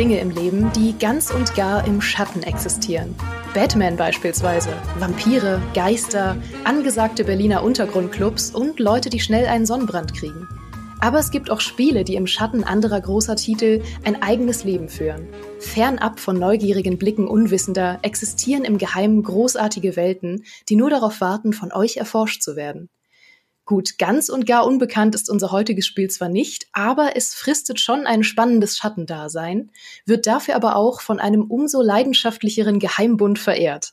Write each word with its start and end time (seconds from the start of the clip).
Dinge 0.00 0.18
im 0.18 0.30
Leben, 0.30 0.72
die 0.72 0.98
ganz 0.98 1.30
und 1.30 1.54
gar 1.56 1.86
im 1.86 2.00
Schatten 2.00 2.42
existieren. 2.42 3.14
Batman 3.52 3.98
beispielsweise, 3.98 4.70
Vampire, 4.98 5.60
Geister, 5.74 6.38
angesagte 6.64 7.22
Berliner 7.24 7.62
Untergrundclubs 7.62 8.50
und 8.50 8.80
Leute, 8.80 9.10
die 9.10 9.20
schnell 9.20 9.46
einen 9.46 9.66
Sonnenbrand 9.66 10.14
kriegen. 10.14 10.48
Aber 11.00 11.18
es 11.18 11.30
gibt 11.30 11.50
auch 11.50 11.60
Spiele, 11.60 12.02
die 12.04 12.14
im 12.14 12.26
Schatten 12.26 12.64
anderer 12.64 12.98
großer 12.98 13.36
Titel 13.36 13.82
ein 14.02 14.22
eigenes 14.22 14.64
Leben 14.64 14.88
führen. 14.88 15.28
Fernab 15.58 16.18
von 16.18 16.38
neugierigen 16.38 16.96
Blicken 16.96 17.28
Unwissender 17.28 17.98
existieren 18.00 18.64
im 18.64 18.78
Geheimen 18.78 19.22
großartige 19.22 19.96
Welten, 19.96 20.44
die 20.70 20.76
nur 20.76 20.88
darauf 20.88 21.20
warten, 21.20 21.52
von 21.52 21.74
euch 21.74 21.98
erforscht 21.98 22.40
zu 22.40 22.56
werden. 22.56 22.88
Gut, 23.64 23.98
ganz 23.98 24.28
und 24.28 24.46
gar 24.46 24.66
unbekannt 24.66 25.14
ist 25.14 25.30
unser 25.30 25.52
heutiges 25.52 25.86
Spiel 25.86 26.10
zwar 26.10 26.28
nicht, 26.28 26.66
aber 26.72 27.16
es 27.16 27.34
fristet 27.34 27.78
schon 27.80 28.06
ein 28.06 28.24
spannendes 28.24 28.76
Schattendasein, 28.76 29.70
wird 30.06 30.26
dafür 30.26 30.56
aber 30.56 30.76
auch 30.76 31.00
von 31.00 31.20
einem 31.20 31.42
umso 31.44 31.80
leidenschaftlicheren 31.80 32.80
Geheimbund 32.80 33.38
verehrt. 33.38 33.92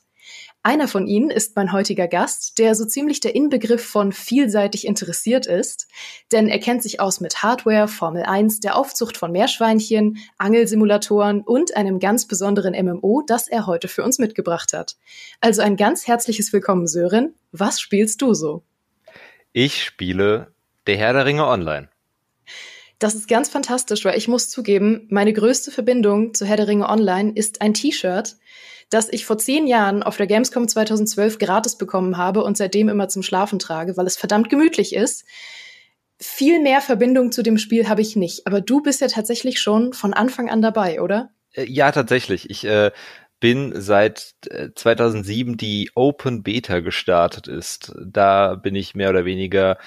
Einer 0.64 0.88
von 0.88 1.06
ihnen 1.06 1.30
ist 1.30 1.54
mein 1.54 1.72
heutiger 1.72 2.08
Gast, 2.08 2.58
der 2.58 2.74
so 2.74 2.84
ziemlich 2.84 3.20
der 3.20 3.34
Inbegriff 3.34 3.82
von 3.82 4.12
vielseitig 4.12 4.86
interessiert 4.86 5.46
ist, 5.46 5.86
denn 6.32 6.48
er 6.48 6.58
kennt 6.58 6.82
sich 6.82 7.00
aus 7.00 7.20
mit 7.20 7.42
Hardware, 7.42 7.86
Formel 7.86 8.24
1, 8.24 8.60
der 8.60 8.76
Aufzucht 8.76 9.16
von 9.16 9.30
Meerschweinchen, 9.30 10.18
Angelsimulatoren 10.36 11.42
und 11.42 11.76
einem 11.76 12.00
ganz 12.00 12.26
besonderen 12.26 12.74
MMO, 12.74 13.22
das 13.26 13.46
er 13.48 13.66
heute 13.66 13.86
für 13.88 14.02
uns 14.02 14.18
mitgebracht 14.18 14.72
hat. 14.72 14.96
Also 15.40 15.62
ein 15.62 15.76
ganz 15.76 16.06
herzliches 16.06 16.52
Willkommen, 16.52 16.88
Sören. 16.88 17.34
Was 17.52 17.80
spielst 17.80 18.20
du 18.20 18.34
so? 18.34 18.62
Ich 19.52 19.82
spiele 19.82 20.52
Der 20.86 20.96
Herr 20.98 21.14
der 21.14 21.24
Ringe 21.24 21.46
online. 21.46 21.88
Das 22.98 23.14
ist 23.14 23.28
ganz 23.28 23.48
fantastisch, 23.48 24.04
weil 24.04 24.18
ich 24.18 24.28
muss 24.28 24.50
zugeben, 24.50 25.06
meine 25.08 25.32
größte 25.32 25.70
Verbindung 25.70 26.34
zu 26.34 26.44
Herr 26.44 26.56
der 26.56 26.68
Ringe 26.68 26.88
Online 26.88 27.32
ist 27.34 27.62
ein 27.62 27.72
T-Shirt, 27.72 28.36
das 28.90 29.08
ich 29.10 29.24
vor 29.24 29.38
zehn 29.38 29.66
Jahren 29.66 30.02
auf 30.02 30.16
der 30.16 30.26
Gamescom 30.26 30.66
2012 30.66 31.38
gratis 31.38 31.78
bekommen 31.78 32.16
habe 32.16 32.42
und 32.42 32.56
seitdem 32.56 32.88
immer 32.88 33.08
zum 33.08 33.22
Schlafen 33.22 33.58
trage, 33.58 33.96
weil 33.96 34.06
es 34.06 34.16
verdammt 34.16 34.50
gemütlich 34.50 34.94
ist. 34.94 35.24
Viel 36.20 36.60
mehr 36.60 36.80
Verbindung 36.80 37.32
zu 37.32 37.42
dem 37.42 37.58
Spiel 37.58 37.88
habe 37.88 38.02
ich 38.02 38.16
nicht, 38.16 38.46
aber 38.46 38.60
du 38.60 38.82
bist 38.82 39.00
ja 39.00 39.06
tatsächlich 39.06 39.60
schon 39.60 39.92
von 39.92 40.12
Anfang 40.12 40.50
an 40.50 40.60
dabei, 40.60 41.00
oder? 41.00 41.30
Äh, 41.52 41.64
ja, 41.64 41.92
tatsächlich. 41.92 42.50
Ich 42.50 42.64
äh, 42.64 42.90
bin 43.40 43.72
seit 43.80 44.34
2007 44.74 45.54
äh, 45.54 45.56
die 45.56 45.90
Open 45.94 46.42
Beta 46.42 46.80
gestartet 46.80 47.48
ist. 47.48 47.94
Da 48.04 48.54
bin 48.56 48.74
ich 48.74 48.94
mehr 48.94 49.10
oder 49.10 49.24
weniger 49.24 49.78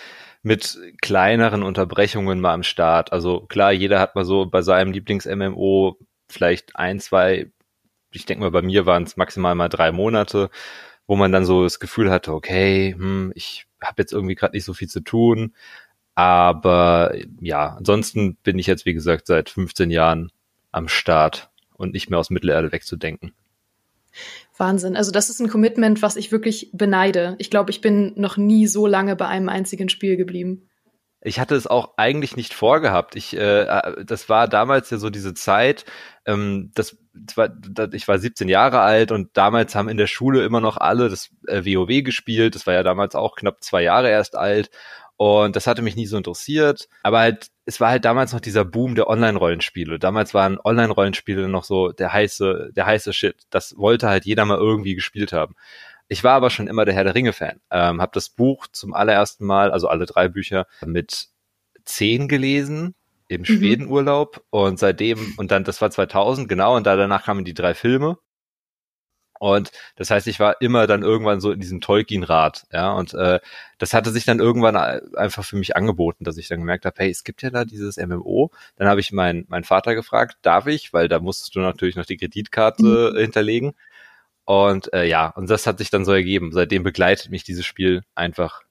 mit 0.43 0.79
kleineren 1.01 1.63
Unterbrechungen 1.63 2.39
mal 2.39 2.53
am 2.53 2.63
Start. 2.63 3.11
Also 3.13 3.41
klar, 3.41 3.71
jeder 3.71 3.99
hat 3.99 4.15
mal 4.15 4.25
so 4.25 4.45
bei 4.45 4.61
seinem 4.61 4.91
Lieblings-MMO 4.93 5.97
vielleicht 6.29 6.75
ein, 6.75 6.99
zwei 6.99 7.51
ich 8.11 8.25
denke 8.25 8.43
mal, 8.43 8.51
bei 8.51 8.61
mir 8.61 8.85
waren 8.85 9.03
es 9.03 9.17
maximal 9.17 9.55
mal 9.55 9.69
drei 9.69 9.91
Monate, 9.91 10.49
wo 11.07 11.15
man 11.15 11.31
dann 11.31 11.45
so 11.45 11.63
das 11.63 11.79
Gefühl 11.79 12.11
hatte, 12.11 12.33
okay, 12.33 12.93
hm, 12.97 13.31
ich 13.35 13.67
habe 13.83 14.01
jetzt 14.01 14.13
irgendwie 14.13 14.35
gerade 14.35 14.55
nicht 14.55 14.65
so 14.65 14.73
viel 14.73 14.89
zu 14.89 15.01
tun. 15.01 15.55
Aber 16.15 17.15
ja, 17.41 17.75
ansonsten 17.77 18.35
bin 18.43 18.59
ich 18.59 18.67
jetzt, 18.67 18.85
wie 18.85 18.93
gesagt, 18.93 19.27
seit 19.27 19.49
15 19.49 19.91
Jahren 19.91 20.31
am 20.71 20.87
Start 20.87 21.50
und 21.81 21.93
nicht 21.93 22.09
mehr 22.09 22.19
aus 22.19 22.29
Mittelerde 22.29 22.71
wegzudenken. 22.71 23.33
Wahnsinn. 24.57 24.95
Also 24.95 25.11
das 25.11 25.29
ist 25.29 25.39
ein 25.39 25.49
Commitment, 25.49 26.01
was 26.01 26.15
ich 26.15 26.31
wirklich 26.31 26.69
beneide. 26.73 27.35
Ich 27.39 27.49
glaube, 27.49 27.71
ich 27.71 27.81
bin 27.81 28.13
noch 28.15 28.37
nie 28.37 28.67
so 28.67 28.87
lange 28.87 29.15
bei 29.15 29.27
einem 29.27 29.49
einzigen 29.49 29.89
Spiel 29.89 30.17
geblieben. 30.17 30.69
Ich 31.23 31.39
hatte 31.39 31.55
es 31.55 31.67
auch 31.67 31.93
eigentlich 31.97 32.35
nicht 32.35 32.53
vorgehabt. 32.53 33.15
Ich, 33.15 33.35
äh, 33.35 33.63
äh 33.63 34.03
das 34.05 34.27
war 34.27 34.47
damals 34.47 34.89
ja 34.89 34.97
so 34.97 35.09
diese 35.09 35.33
Zeit, 35.33 35.85
ähm, 36.25 36.71
das, 36.73 36.97
das 37.13 37.37
war, 37.37 37.49
das, 37.49 37.93
ich 37.93 38.07
war 38.07 38.17
17 38.17 38.49
Jahre 38.49 38.79
alt 38.79 39.11
und 39.11 39.29
damals 39.33 39.75
haben 39.75 39.89
in 39.89 39.97
der 39.97 40.07
Schule 40.07 40.43
immer 40.43 40.61
noch 40.61 40.77
alle 40.77 41.09
das 41.09 41.29
äh, 41.47 41.63
WoW 41.63 42.03
gespielt. 42.03 42.55
Das 42.55 42.65
war 42.65 42.73
ja 42.73 42.83
damals 42.83 43.15
auch 43.15 43.35
knapp 43.35 43.63
zwei 43.63 43.83
Jahre 43.83 44.09
erst 44.09 44.35
alt. 44.35 44.71
Und 45.17 45.55
das 45.55 45.67
hatte 45.67 45.83
mich 45.83 45.95
nie 45.95 46.07
so 46.07 46.17
interessiert. 46.17 46.89
Aber 47.03 47.19
halt, 47.19 47.49
es 47.71 47.79
war 47.79 47.89
halt 47.89 48.03
damals 48.03 48.33
noch 48.33 48.41
dieser 48.41 48.65
Boom 48.65 48.95
der 48.95 49.07
Online-Rollenspiele. 49.07 49.97
Damals 49.97 50.33
waren 50.33 50.59
Online-Rollenspiele 50.61 51.47
noch 51.47 51.63
so 51.63 51.93
der 51.93 52.11
heiße, 52.11 52.71
der 52.75 52.85
heiße 52.85 53.13
Shit. 53.13 53.43
Das 53.49 53.77
wollte 53.77 54.09
halt 54.09 54.25
jeder 54.25 54.43
mal 54.43 54.57
irgendwie 54.57 54.93
gespielt 54.93 55.31
haben. 55.31 55.55
Ich 56.09 56.21
war 56.25 56.33
aber 56.33 56.49
schon 56.49 56.67
immer 56.67 56.83
der 56.83 56.93
Herr 56.93 57.05
der 57.05 57.15
Ringe-Fan. 57.15 57.61
Ähm, 57.71 58.01
habe 58.01 58.11
das 58.13 58.27
Buch 58.27 58.67
zum 58.73 58.93
allerersten 58.93 59.45
Mal, 59.45 59.71
also 59.71 59.87
alle 59.87 60.05
drei 60.05 60.27
Bücher, 60.27 60.67
mit 60.85 61.29
zehn 61.85 62.27
gelesen 62.27 62.93
im 63.29 63.41
mhm. 63.41 63.45
Schwedenurlaub 63.45 64.43
und 64.49 64.77
seitdem, 64.77 65.33
und 65.37 65.51
dann, 65.51 65.63
das 65.63 65.79
war 65.79 65.89
2000, 65.89 66.49
genau, 66.49 66.75
und 66.75 66.85
da 66.85 66.97
danach 66.97 67.23
kamen 67.23 67.45
die 67.45 67.53
drei 67.53 67.73
Filme. 67.73 68.17
Und 69.41 69.71
das 69.95 70.11
heißt, 70.11 70.27
ich 70.27 70.39
war 70.39 70.61
immer 70.61 70.85
dann 70.85 71.01
irgendwann 71.01 71.41
so 71.41 71.51
in 71.51 71.59
diesem 71.59 71.81
Tolkien-Rat, 71.81 72.67
ja, 72.71 72.93
und 72.93 73.15
äh, 73.15 73.39
das 73.79 73.91
hatte 73.91 74.11
sich 74.11 74.23
dann 74.23 74.37
irgendwann 74.39 74.75
einfach 74.75 75.43
für 75.43 75.55
mich 75.55 75.75
angeboten, 75.75 76.25
dass 76.25 76.37
ich 76.37 76.47
dann 76.47 76.59
gemerkt 76.59 76.85
habe, 76.85 76.95
hey, 76.99 77.09
es 77.09 77.23
gibt 77.23 77.41
ja 77.41 77.49
da 77.49 77.65
dieses 77.65 77.97
MMO. 77.97 78.51
Dann 78.75 78.87
habe 78.87 78.99
ich 78.99 79.11
meinen 79.11 79.45
mein 79.49 79.63
Vater 79.63 79.95
gefragt, 79.95 80.37
darf 80.43 80.67
ich, 80.67 80.93
weil 80.93 81.07
da 81.07 81.19
musstest 81.19 81.55
du 81.55 81.59
natürlich 81.59 81.95
noch 81.95 82.05
die 82.05 82.17
Kreditkarte 82.17 83.13
mhm. 83.15 83.17
hinterlegen. 83.17 83.73
Und 84.45 84.93
äh, 84.93 85.05
ja, 85.05 85.29
und 85.29 85.49
das 85.49 85.65
hat 85.65 85.79
sich 85.79 85.89
dann 85.89 86.05
so 86.05 86.11
ergeben. 86.13 86.51
Seitdem 86.51 86.83
begleitet 86.83 87.31
mich 87.31 87.43
dieses 87.43 87.65
Spiel 87.65 88.03
einfach 88.13 88.61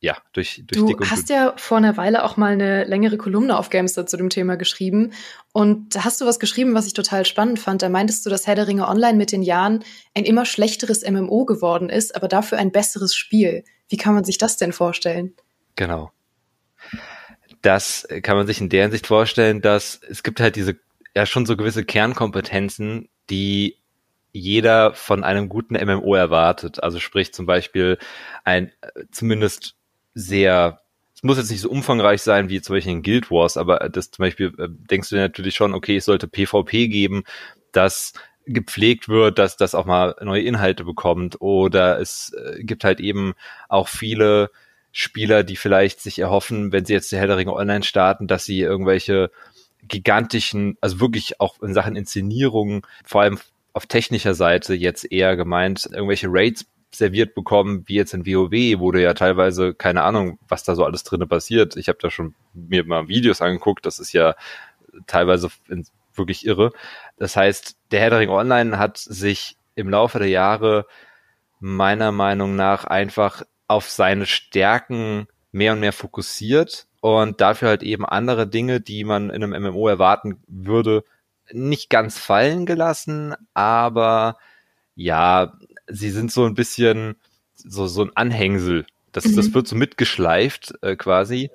ja, 0.00 0.16
durch, 0.32 0.62
durch 0.64 0.96
du 0.96 1.10
hast 1.10 1.28
ja 1.28 1.54
vor 1.56 1.78
einer 1.78 1.96
Weile 1.96 2.22
auch 2.24 2.36
mal 2.36 2.52
eine 2.52 2.84
längere 2.84 3.16
Kolumne 3.16 3.58
auf 3.58 3.68
Gamester 3.68 4.06
zu 4.06 4.16
dem 4.16 4.30
Thema 4.30 4.56
geschrieben. 4.56 5.12
Und 5.52 5.96
da 5.96 6.04
hast 6.04 6.20
du 6.20 6.26
was 6.26 6.38
geschrieben, 6.38 6.74
was 6.74 6.86
ich 6.86 6.92
total 6.92 7.26
spannend 7.26 7.58
fand. 7.58 7.82
Da 7.82 7.88
meintest 7.88 8.24
du, 8.24 8.30
dass 8.30 8.46
Herr 8.46 8.54
der 8.54 8.68
Ringe 8.68 8.86
Online 8.86 9.18
mit 9.18 9.32
den 9.32 9.42
Jahren 9.42 9.84
ein 10.14 10.24
immer 10.24 10.44
schlechteres 10.44 11.08
MMO 11.08 11.44
geworden 11.46 11.88
ist, 11.88 12.14
aber 12.14 12.28
dafür 12.28 12.58
ein 12.58 12.70
besseres 12.70 13.16
Spiel. 13.16 13.64
Wie 13.88 13.96
kann 13.96 14.14
man 14.14 14.22
sich 14.22 14.38
das 14.38 14.56
denn 14.56 14.72
vorstellen? 14.72 15.34
Genau. 15.74 16.12
Das 17.62 18.06
kann 18.22 18.36
man 18.36 18.46
sich 18.46 18.60
in 18.60 18.68
der 18.68 18.82
Hinsicht 18.82 19.08
vorstellen, 19.08 19.60
dass 19.62 20.00
es 20.08 20.22
gibt 20.22 20.38
halt 20.38 20.54
diese, 20.54 20.78
ja 21.16 21.26
schon 21.26 21.44
so 21.44 21.56
gewisse 21.56 21.84
Kernkompetenzen, 21.84 23.08
die 23.30 23.78
jeder 24.30 24.94
von 24.94 25.24
einem 25.24 25.48
guten 25.48 25.74
MMO 25.74 26.14
erwartet. 26.14 26.82
Also 26.82 27.00
sprich 27.00 27.32
zum 27.34 27.46
Beispiel 27.46 27.98
ein 28.44 28.70
zumindest 29.10 29.77
sehr, 30.18 30.80
es 31.14 31.22
muss 31.22 31.38
jetzt 31.38 31.50
nicht 31.50 31.60
so 31.60 31.70
umfangreich 31.70 32.22
sein 32.22 32.48
wie 32.48 32.60
zum 32.60 32.76
Beispiel 32.76 32.92
in 32.92 33.02
Guild 33.02 33.30
Wars, 33.30 33.56
aber 33.56 33.88
das 33.88 34.10
zum 34.10 34.24
Beispiel 34.24 34.52
äh, 34.58 34.68
denkst 34.68 35.10
du 35.10 35.16
natürlich 35.16 35.54
schon, 35.54 35.74
okay, 35.74 35.96
es 35.96 36.04
sollte 36.04 36.28
PvP 36.28 36.88
geben, 36.88 37.24
das 37.72 38.12
gepflegt 38.46 39.08
wird, 39.08 39.38
dass 39.38 39.56
das 39.56 39.74
auch 39.74 39.84
mal 39.84 40.16
neue 40.22 40.42
Inhalte 40.42 40.84
bekommt 40.84 41.40
oder 41.40 42.00
es 42.00 42.32
äh, 42.32 42.62
gibt 42.64 42.84
halt 42.84 42.98
eben 43.00 43.34
auch 43.68 43.88
viele 43.88 44.50
Spieler, 44.90 45.44
die 45.44 45.56
vielleicht 45.56 46.00
sich 46.00 46.18
erhoffen, 46.18 46.72
wenn 46.72 46.84
sie 46.84 46.94
jetzt 46.94 47.12
die 47.12 47.16
Herr 47.16 47.28
online 47.28 47.84
starten, 47.84 48.26
dass 48.26 48.44
sie 48.44 48.60
irgendwelche 48.60 49.30
gigantischen, 49.82 50.76
also 50.80 50.98
wirklich 50.98 51.40
auch 51.40 51.62
in 51.62 51.74
Sachen 51.74 51.94
Inszenierung, 51.94 52.86
vor 53.04 53.22
allem 53.22 53.38
auf 53.72 53.86
technischer 53.86 54.34
Seite 54.34 54.74
jetzt 54.74 55.10
eher 55.12 55.36
gemeint, 55.36 55.88
irgendwelche 55.92 56.28
Raids 56.30 56.66
serviert 56.94 57.34
bekommen, 57.34 57.84
wie 57.86 57.96
jetzt 57.96 58.14
in 58.14 58.26
WoW, 58.26 58.80
wo 58.80 58.92
du 58.92 59.02
ja 59.02 59.14
teilweise 59.14 59.74
keine 59.74 60.02
Ahnung, 60.02 60.38
was 60.48 60.64
da 60.64 60.74
so 60.74 60.84
alles 60.84 61.04
drinne 61.04 61.26
passiert. 61.26 61.76
Ich 61.76 61.88
habe 61.88 61.98
da 62.00 62.10
schon 62.10 62.34
mir 62.54 62.84
mal 62.84 63.08
Videos 63.08 63.42
angeguckt, 63.42 63.86
das 63.86 63.98
ist 63.98 64.12
ja 64.12 64.34
teilweise 65.06 65.50
wirklich 66.14 66.46
irre. 66.46 66.72
Das 67.16 67.36
heißt, 67.36 67.76
der 67.90 68.00
Herr 68.00 68.30
Online 68.30 68.78
hat 68.78 68.98
sich 68.98 69.56
im 69.74 69.90
Laufe 69.90 70.18
der 70.18 70.28
Jahre 70.28 70.86
meiner 71.60 72.12
Meinung 72.12 72.56
nach 72.56 72.84
einfach 72.84 73.42
auf 73.68 73.88
seine 73.90 74.26
Stärken 74.26 75.28
mehr 75.52 75.72
und 75.72 75.80
mehr 75.80 75.92
fokussiert 75.92 76.86
und 77.00 77.40
dafür 77.40 77.68
halt 77.68 77.82
eben 77.82 78.04
andere 78.04 78.48
Dinge, 78.48 78.80
die 78.80 79.04
man 79.04 79.30
in 79.30 79.42
einem 79.42 79.62
MMO 79.62 79.88
erwarten 79.88 80.42
würde, 80.46 81.04
nicht 81.52 81.90
ganz 81.90 82.18
fallen 82.18 82.66
gelassen, 82.66 83.34
aber 83.54 84.36
ja, 84.94 85.52
sie 85.88 86.10
sind 86.10 86.32
so 86.32 86.44
ein 86.44 86.54
bisschen 86.54 87.16
so, 87.54 87.86
so 87.86 88.02
ein 88.02 88.10
Anhängsel. 88.14 88.86
Das, 89.12 89.24
mhm. 89.24 89.36
das 89.36 89.54
wird 89.54 89.66
so 89.66 89.76
mitgeschleift 89.76 90.74
äh, 90.82 90.96
quasi. 90.96 91.50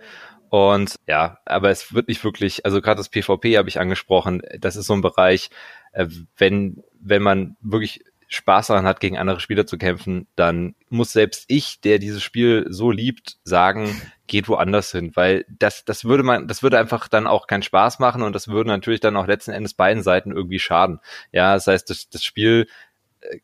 Und 0.50 1.00
ja, 1.08 1.40
aber 1.46 1.72
es 1.72 1.94
wird 1.94 2.08
nicht 2.08 2.24
wirklich, 2.24 2.66
also 2.66 2.82
gerade 2.82 3.00
das 3.00 3.10
PvP 3.10 3.58
habe 3.58 3.70
ich 3.70 3.80
angesprochen, 3.80 4.44
das 4.60 4.76
ist 4.76 4.86
so 4.86 4.94
ein 4.94 5.02
Bereich, 5.02 5.50
äh, 5.94 6.08
wenn, 6.38 6.84
wenn 7.00 7.24
man 7.24 7.58
wirklich 7.62 8.04
Spaß 8.28 8.68
daran 8.68 8.86
hat, 8.86 9.00
gegen 9.00 9.18
andere 9.18 9.40
Spieler 9.40 9.66
zu 9.66 9.78
kämpfen, 9.78 10.28
dann 10.36 10.76
muss 10.90 11.14
selbst 11.14 11.46
ich, 11.48 11.82
der 11.82 12.00
dieses 12.00 12.24
Spiel 12.24 12.66
so 12.70 12.92
liebt, 12.92 13.38
sagen, 13.44 14.00
geht 14.28 14.48
woanders 14.48 14.92
hin, 14.92 15.12
weil 15.16 15.46
das, 15.50 15.86
das 15.86 16.06
würde 16.06 16.24
man, 16.24 16.48
das 16.48 16.64
würde 16.64 16.80
einfach 16.80 17.08
dann 17.08 17.28
auch 17.28 17.48
keinen 17.48 17.64
Spaß 17.64 18.00
machen 18.00 18.24
und 18.24 18.34
das 18.34 18.48
würde 18.48 18.70
natürlich 18.70 19.00
dann 19.00 19.16
auch 19.16 19.28
letzten 19.28 19.52
Endes 19.52 19.74
beiden 19.74 20.04
Seiten 20.04 20.32
irgendwie 20.32 20.60
schaden. 20.60 21.00
Ja, 21.32 21.54
das 21.54 21.68
heißt, 21.68 21.90
das, 21.90 22.10
das 22.10 22.24
Spiel 22.24 22.68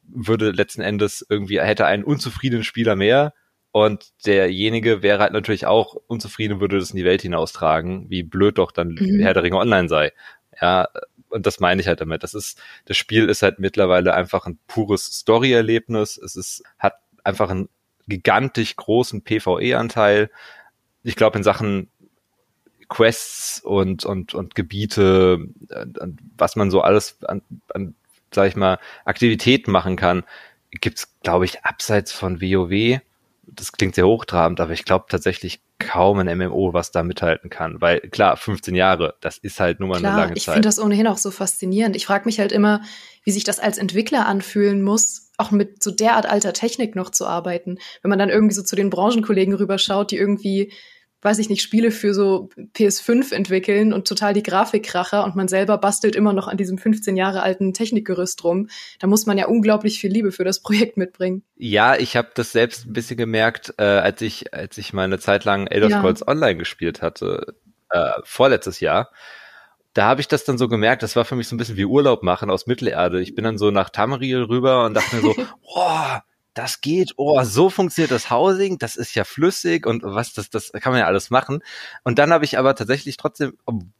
würde 0.03 0.51
letzten 0.51 0.81
Endes 0.81 1.25
irgendwie, 1.29 1.59
hätte 1.59 1.85
einen 1.85 2.03
unzufriedenen 2.03 2.63
Spieler 2.63 2.95
mehr 2.95 3.33
und 3.71 4.09
derjenige 4.25 5.03
wäre 5.03 5.19
halt 5.21 5.33
natürlich 5.33 5.65
auch 5.65 5.95
unzufrieden 6.07 6.55
und 6.55 6.61
würde 6.61 6.79
das 6.79 6.91
in 6.91 6.97
die 6.97 7.05
Welt 7.05 7.21
hinaustragen, 7.21 8.09
wie 8.09 8.23
blöd 8.23 8.57
doch 8.57 8.71
dann 8.71 8.95
mhm. 8.99 9.19
Herr 9.19 9.33
der 9.33 9.43
Ringe 9.43 9.57
online 9.57 9.89
sei. 9.89 10.11
Ja, 10.59 10.87
und 11.29 11.45
das 11.45 11.59
meine 11.59 11.79
ich 11.79 11.87
halt 11.87 12.01
damit. 12.01 12.23
Das 12.23 12.33
ist, 12.33 12.59
das 12.85 12.97
Spiel 12.97 13.29
ist 13.29 13.43
halt 13.43 13.59
mittlerweile 13.59 14.15
einfach 14.15 14.47
ein 14.47 14.57
pures 14.67 15.05
Story-Erlebnis. 15.05 16.17
Es 16.17 16.35
ist, 16.35 16.63
hat 16.79 16.95
einfach 17.23 17.51
einen 17.51 17.69
gigantisch 18.07 18.75
großen 18.75 19.23
PvE-Anteil. 19.23 20.31
Ich 21.03 21.15
glaube, 21.15 21.37
in 21.37 21.43
Sachen 21.43 21.89
Quests 22.87 23.61
und, 23.63 24.03
und, 24.03 24.33
und 24.33 24.55
Gebiete, 24.55 25.37
und 26.01 26.19
was 26.35 26.55
man 26.55 26.71
so 26.71 26.81
alles 26.81 27.23
an, 27.23 27.43
an, 27.71 27.93
sag 28.33 28.47
ich 28.47 28.55
mal, 28.55 28.79
Aktivitäten 29.05 29.71
machen 29.71 29.95
kann, 29.95 30.23
gibt's, 30.71 31.15
glaube 31.23 31.45
ich, 31.45 31.63
abseits 31.63 32.11
von 32.11 32.41
WoW. 32.41 32.99
Das 33.47 33.71
klingt 33.71 33.95
sehr 33.95 34.07
hochtrabend, 34.07 34.59
aber 34.59 34.73
ich 34.73 34.85
glaube 34.85 35.05
tatsächlich 35.09 35.59
kaum 35.79 36.19
ein 36.19 36.37
MMO, 36.37 36.73
was 36.73 36.91
da 36.91 37.03
mithalten 37.03 37.49
kann. 37.49 37.81
Weil 37.81 38.01
klar, 38.01 38.37
15 38.37 38.75
Jahre, 38.75 39.15
das 39.21 39.37
ist 39.37 39.59
halt 39.59 39.79
nur 39.79 39.89
mal 39.89 39.99
klar, 39.99 40.11
eine 40.11 40.21
lange 40.21 40.33
Zeit. 40.33 40.37
Ich 40.37 40.45
finde 40.45 40.61
das 40.61 40.79
ohnehin 40.79 41.07
auch 41.07 41.17
so 41.17 41.31
faszinierend. 41.31 41.95
Ich 41.95 42.05
frage 42.05 42.25
mich 42.25 42.39
halt 42.39 42.51
immer, 42.51 42.81
wie 43.23 43.31
sich 43.31 43.43
das 43.43 43.59
als 43.59 43.77
Entwickler 43.77 44.27
anfühlen 44.27 44.83
muss, 44.83 45.31
auch 45.37 45.51
mit 45.51 45.81
so 45.81 45.89
derart 45.89 46.25
alter 46.27 46.53
Technik 46.53 46.95
noch 46.95 47.09
zu 47.09 47.25
arbeiten. 47.25 47.79
Wenn 48.01 48.09
man 48.09 48.19
dann 48.19 48.29
irgendwie 48.29 48.53
so 48.53 48.61
zu 48.61 48.75
den 48.75 48.89
Branchenkollegen 48.89 49.53
rüberschaut, 49.55 50.11
die 50.11 50.17
irgendwie 50.17 50.73
weiß 51.21 51.39
ich 51.39 51.49
nicht, 51.49 51.61
Spiele 51.61 51.91
für 51.91 52.13
so 52.13 52.49
PS5 52.75 53.33
entwickeln 53.33 53.91
und 53.91 54.07
total 54.07 54.33
die 54.33 54.43
Grafikkracher 54.43 55.23
und 55.25 55.35
man 55.35 55.47
selber 55.47 55.77
bastelt 55.77 56.15
immer 56.15 56.31
noch 56.31 56.47
an 56.47 56.57
diesem 56.57 56.77
15 56.77 57.17
Jahre 57.17 57.43
alten 57.43 57.73
Technikgerüst 57.73 58.43
rum. 58.43 58.69
Da 58.99 59.07
muss 59.07 59.25
man 59.25 59.37
ja 59.37 59.47
unglaublich 59.47 59.99
viel 59.99 60.11
Liebe 60.11 60.31
für 60.31 60.45
das 60.45 60.61
Projekt 60.61 60.95
mitbringen. 60.97 61.43
Ja, 61.55 61.97
ich 61.97 62.15
habe 62.15 62.29
das 62.35 62.53
selbst 62.53 62.85
ein 62.85 62.93
bisschen 62.93 63.17
gemerkt, 63.17 63.73
äh, 63.77 63.83
als 63.83 64.21
ich 64.21 64.53
als 64.53 64.77
ich 64.77 64.93
meine 64.93 65.19
Zeit 65.19 65.43
lang 65.43 65.67
Elder 65.67 65.89
Scrolls 65.89 66.21
ja. 66.21 66.27
Online 66.29 66.57
gespielt 66.57 67.01
hatte, 67.01 67.55
äh, 67.89 68.11
vorletztes 68.23 68.79
Jahr. 68.79 69.11
Da 69.93 70.05
habe 70.05 70.21
ich 70.21 70.27
das 70.27 70.45
dann 70.45 70.57
so 70.57 70.67
gemerkt, 70.67 71.03
das 71.03 71.15
war 71.15 71.25
für 71.25 71.35
mich 71.35 71.47
so 71.47 71.55
ein 71.55 71.57
bisschen 71.57 71.75
wie 71.75 71.85
Urlaub 71.85 72.23
machen 72.23 72.49
aus 72.49 72.67
Mittelerde. 72.67 73.21
Ich 73.21 73.35
bin 73.35 73.43
dann 73.43 73.57
so 73.57 73.71
nach 73.71 73.89
Tamriel 73.89 74.43
rüber 74.43 74.85
und 74.85 74.93
dachte 74.93 75.15
mir 75.15 75.21
so, 75.21 75.35
boah, 75.73 76.23
das 76.53 76.81
geht, 76.81 77.13
oh, 77.17 77.41
so 77.43 77.69
funktioniert 77.69 78.11
das 78.11 78.29
Housing, 78.29 78.77
das 78.77 78.95
ist 78.95 79.15
ja 79.15 79.23
flüssig 79.23 79.85
und 79.85 80.03
was, 80.03 80.33
das, 80.33 80.49
das 80.49 80.71
kann 80.71 80.91
man 80.91 80.99
ja 80.99 81.07
alles 81.07 81.29
machen. 81.29 81.63
Und 82.03 82.19
dann 82.19 82.33
habe 82.33 82.45
ich 82.45 82.57
aber 82.57 82.75
tatsächlich 82.75 83.17
trotzdem, 83.17 83.57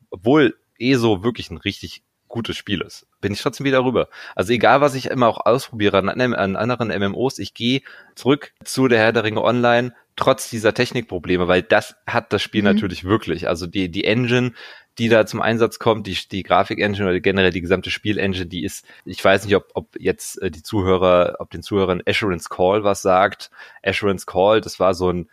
obwohl 0.10 0.58
eh 0.78 0.96
so 0.96 1.24
wirklich 1.24 1.52
ein 1.52 1.58
richtig 1.58 2.04
gutes 2.28 2.56
Spiel 2.58 2.82
ist, 2.82 3.08
bin 3.22 3.34
ich 3.34 3.42
trotzdem 3.42 3.66
wieder 3.66 3.84
rüber. 3.84 4.08
Also 4.36 4.54
egal, 4.54 4.82
was 4.82 4.96
ich 4.96 5.08
immer 5.08 5.28
auch 5.28 5.46
ausprobiere 5.46 5.98
an, 5.98 6.10
an 6.10 6.56
anderen 6.56 6.88
MMOs, 6.88 7.40
ich 7.40 7.54
gehe 7.54 7.82
zurück 8.16 8.54
zu 8.64 8.88
der 8.88 9.00
Herr 9.00 9.14
der 9.14 9.24
Ringe 9.24 9.44
Online, 9.44 9.94
trotz 10.16 10.50
dieser 10.50 10.74
Technikprobleme, 10.74 11.48
weil 11.48 11.64
das 11.64 11.96
hat 12.06 12.32
das 12.34 12.42
Spiel 12.42 12.62
mhm. 12.62 12.68
natürlich 12.68 13.04
wirklich. 13.04 13.48
Also 13.48 13.68
die, 13.68 13.90
die 13.90 14.04
Engine, 14.04 14.54
die 14.98 15.10
da 15.10 15.26
zum 15.26 15.42
Einsatz 15.42 15.80
kommt, 15.80 16.08
die, 16.08 16.18
die 16.30 16.44
Grafik-Engine 16.44 17.08
oder 17.08 17.20
generell 17.20 17.52
die 17.52 17.62
gesamte 17.62 17.90
Spiel-Engine, 17.90 18.48
die 18.48 18.64
ist, 18.64 18.86
ich 19.06 19.24
weiß 19.24 19.46
nicht, 19.46 19.56
ob, 19.56 19.70
ob 19.74 19.88
jetzt 20.00 20.42
äh, 20.42 20.52
die 20.52 20.64
Zuhörer, 20.64 21.38
ob 21.40 21.50
den 21.52 21.64
Zuhörern 21.64 22.02
Assurance 22.06 22.50
Call 22.50 22.84
was 22.84 23.02
sagt. 23.02 23.50
Assurance 23.84 24.26
Call, 24.26 24.62
das 24.62 24.80
war 24.80 24.94
so 24.94 25.12
ein, 25.12 25.30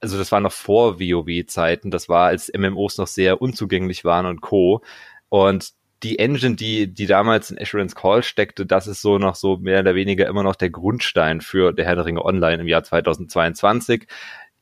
also 0.00 0.18
das 0.18 0.30
war 0.32 0.40
noch 0.40 0.52
vor 0.52 1.00
WoW-Zeiten, 1.00 1.90
das 1.90 2.08
war, 2.08 2.26
als 2.26 2.52
MMOs 2.56 2.98
noch 2.98 3.06
sehr 3.06 3.40
unzugänglich 3.42 4.04
waren 4.04 4.26
und 4.26 4.40
Co. 4.40 4.82
Und 5.28 5.72
die 6.02 6.18
Engine, 6.18 6.56
die, 6.56 6.92
die 6.92 7.06
damals 7.06 7.50
in 7.50 7.58
Assurance 7.58 7.94
Call 7.94 8.22
steckte, 8.22 8.66
das 8.66 8.86
ist 8.86 9.02
so 9.02 9.18
noch 9.18 9.36
so 9.36 9.56
mehr 9.58 9.80
oder 9.80 9.94
weniger 9.94 10.26
immer 10.26 10.42
noch 10.42 10.56
der 10.56 10.70
Grundstein 10.70 11.40
für 11.40 11.72
der 11.72 11.84
Herr 11.84 11.94
der 11.94 12.04
Ringe 12.04 12.24
Online 12.24 12.62
im 12.62 12.68
Jahr 12.68 12.82
2022. 12.82 14.06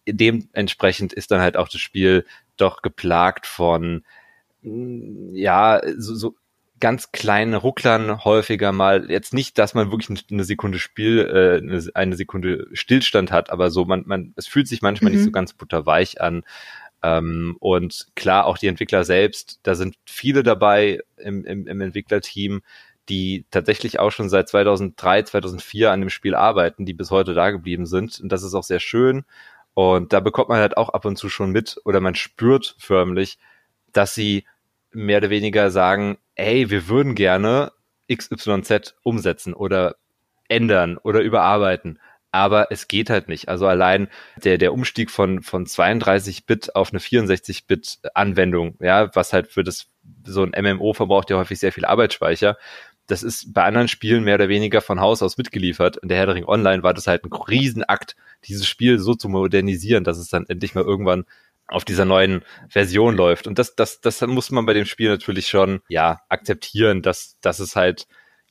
Dementsprechend 0.07 1.13
ist 1.13 1.31
dann 1.31 1.41
halt 1.41 1.57
auch 1.57 1.69
das 1.69 1.81
Spiel 1.81 2.27
doch 2.57 2.83
geplagt 2.83 3.47
von 3.47 4.05
ja, 4.63 5.81
so, 5.97 6.15
so 6.15 6.35
ganz 6.81 7.13
kleinen 7.13 7.55
Rucklern 7.55 8.25
häufiger 8.25 8.73
mal. 8.73 9.11
Jetzt 9.11 9.35
nicht, 9.35 9.59
dass 9.59 9.75
man 9.75 9.91
wirklich 9.91 10.25
eine 10.31 10.45
Sekunde 10.45 10.79
Spiel, 10.79 11.21
äh, 11.21 11.91
eine 11.95 12.17
Sekunde 12.17 12.67
Stillstand 12.73 13.31
hat, 13.31 13.51
aber 13.51 13.71
so, 13.71 13.85
man, 13.85 14.05
man, 14.07 14.33
es 14.37 14.47
fühlt 14.47 14.67
sich 14.67 14.83
manchmal 14.83 15.13
mhm. 15.13 15.19
nicht 15.19 15.25
so 15.27 15.31
ganz 15.31 15.53
butterweich 15.53 16.21
an. 16.21 16.43
Ähm, 17.03 17.57
und 17.61 18.09
klar, 18.17 18.47
auch 18.47 18.59
die 18.59 18.67
Entwickler 18.67 19.05
selbst, 19.05 19.61
da 19.63 19.75
sind 19.75 19.97
viele 20.07 20.43
dabei 20.43 21.01
im, 21.17 21.45
im, 21.45 21.67
im 21.67 21.81
Entwicklerteam, 21.81 22.63
die 23.09 23.47
tatsächlich 23.51 23.99
auch 23.99 24.11
schon 24.11 24.29
seit 24.29 24.49
2003, 24.49 25.25
2004 25.25 25.91
an 25.91 26.01
dem 26.01 26.11
Spiel 26.11 26.35
arbeiten, 26.35 26.87
die 26.87 26.95
bis 26.95 27.11
heute 27.11 27.35
da 27.35 27.51
geblieben 27.51 27.87
sind. 27.87 28.21
Und 28.21 28.31
das 28.31 28.43
ist 28.43 28.55
auch 28.55 28.65
sehr 28.65 28.81
schön. 28.81 29.25
Und 29.75 30.13
da 30.13 30.21
bekommt 30.21 30.49
man 30.49 30.61
halt 30.61 30.77
auch 30.77 30.91
ab 30.91 31.05
und 31.05 31.17
zu 31.17 31.29
schon 31.29 31.51
mit 31.51 31.81
oder 31.85 32.01
man 32.01 32.15
spürt 32.15 32.77
förmlich, 32.79 33.39
dass 33.93 34.15
sie 34.15 34.45
mehr 34.93 35.19
oder 35.19 35.31
weniger 35.31 35.71
sagen, 35.71 36.19
ey, 36.35 36.71
wir 36.71 36.89
würden 36.89 37.15
gerne 37.15 37.73
XYZ 38.13 38.97
umsetzen 39.03 39.55
oder 39.55 39.97
ändern 40.49 40.99
oder 40.99 41.21
überarbeiten. 41.21 41.99
Aber 42.33 42.71
es 42.71 42.87
geht 42.87 43.11
halt 43.11 43.29
nicht. 43.29 43.49
Also 43.49 43.67
allein 43.67 44.09
der, 44.45 44.57
der 44.57 44.73
Umstieg 44.73 45.11
von, 45.11 45.43
von 45.43 45.67
32-Bit 45.67 46.77
auf 46.77 46.91
eine 46.93 47.01
64-Bit-Anwendung, 47.01 48.77
ja, 48.81 49.15
was 49.15 49.33
halt 49.33 49.49
für 49.49 49.65
das, 49.65 49.89
so 50.25 50.45
ein 50.45 50.55
MMO 50.57 50.93
verbraucht 50.93 51.31
ja 51.31 51.39
häufig 51.39 51.59
sehr 51.59 51.73
viel 51.73 51.85
Arbeitsspeicher. 51.85 52.57
Das 53.09 53.25
ist 53.25 53.53
bei 53.53 53.65
anderen 53.65 53.89
Spielen 53.89 54.23
mehr 54.23 54.37
oder 54.37 54.49
weniger 54.49 54.81
von 54.81 55.01
Haus 55.01 55.23
aus 55.23 55.39
mitgeliefert. 55.39 55.97
In 55.97 56.09
der 56.09 56.19
Herr 56.19 56.27
der 56.27 56.37
Ring 56.37 56.45
Online 56.45 56.85
war 56.85 56.95
das 56.95 57.09
halt 57.09 57.25
ein 57.25 57.33
Riesenakt, 57.33 58.15
dieses 58.45 58.69
Spiel 58.69 59.01
so 59.01 59.15
zu 59.15 59.29
modernisieren, 59.29 60.05
dass 60.05 60.19
es 60.19 60.29
dann 60.29 60.47
endlich 60.47 60.77
mal 60.77 60.85
irgendwann 60.85 61.25
auf 61.71 61.85
dieser 61.85 62.05
neuen 62.05 62.43
Version 62.69 63.17
läuft. 63.17 63.47
Und 63.47 63.59
das, 63.59 63.75
das, 63.77 64.01
das 64.01 64.21
muss 64.23 64.51
man 64.51 64.67
bei 64.67 64.75
dem 64.75 64.85
Spiel 64.85 65.09
natürlich 65.09 65.49
schon, 65.49 65.81
ja, 65.89 66.21
akzeptieren, 66.29 67.03
dass, 67.03 67.37
dass 67.41 67.61
es 67.61 67.77
halt, 67.77 68.07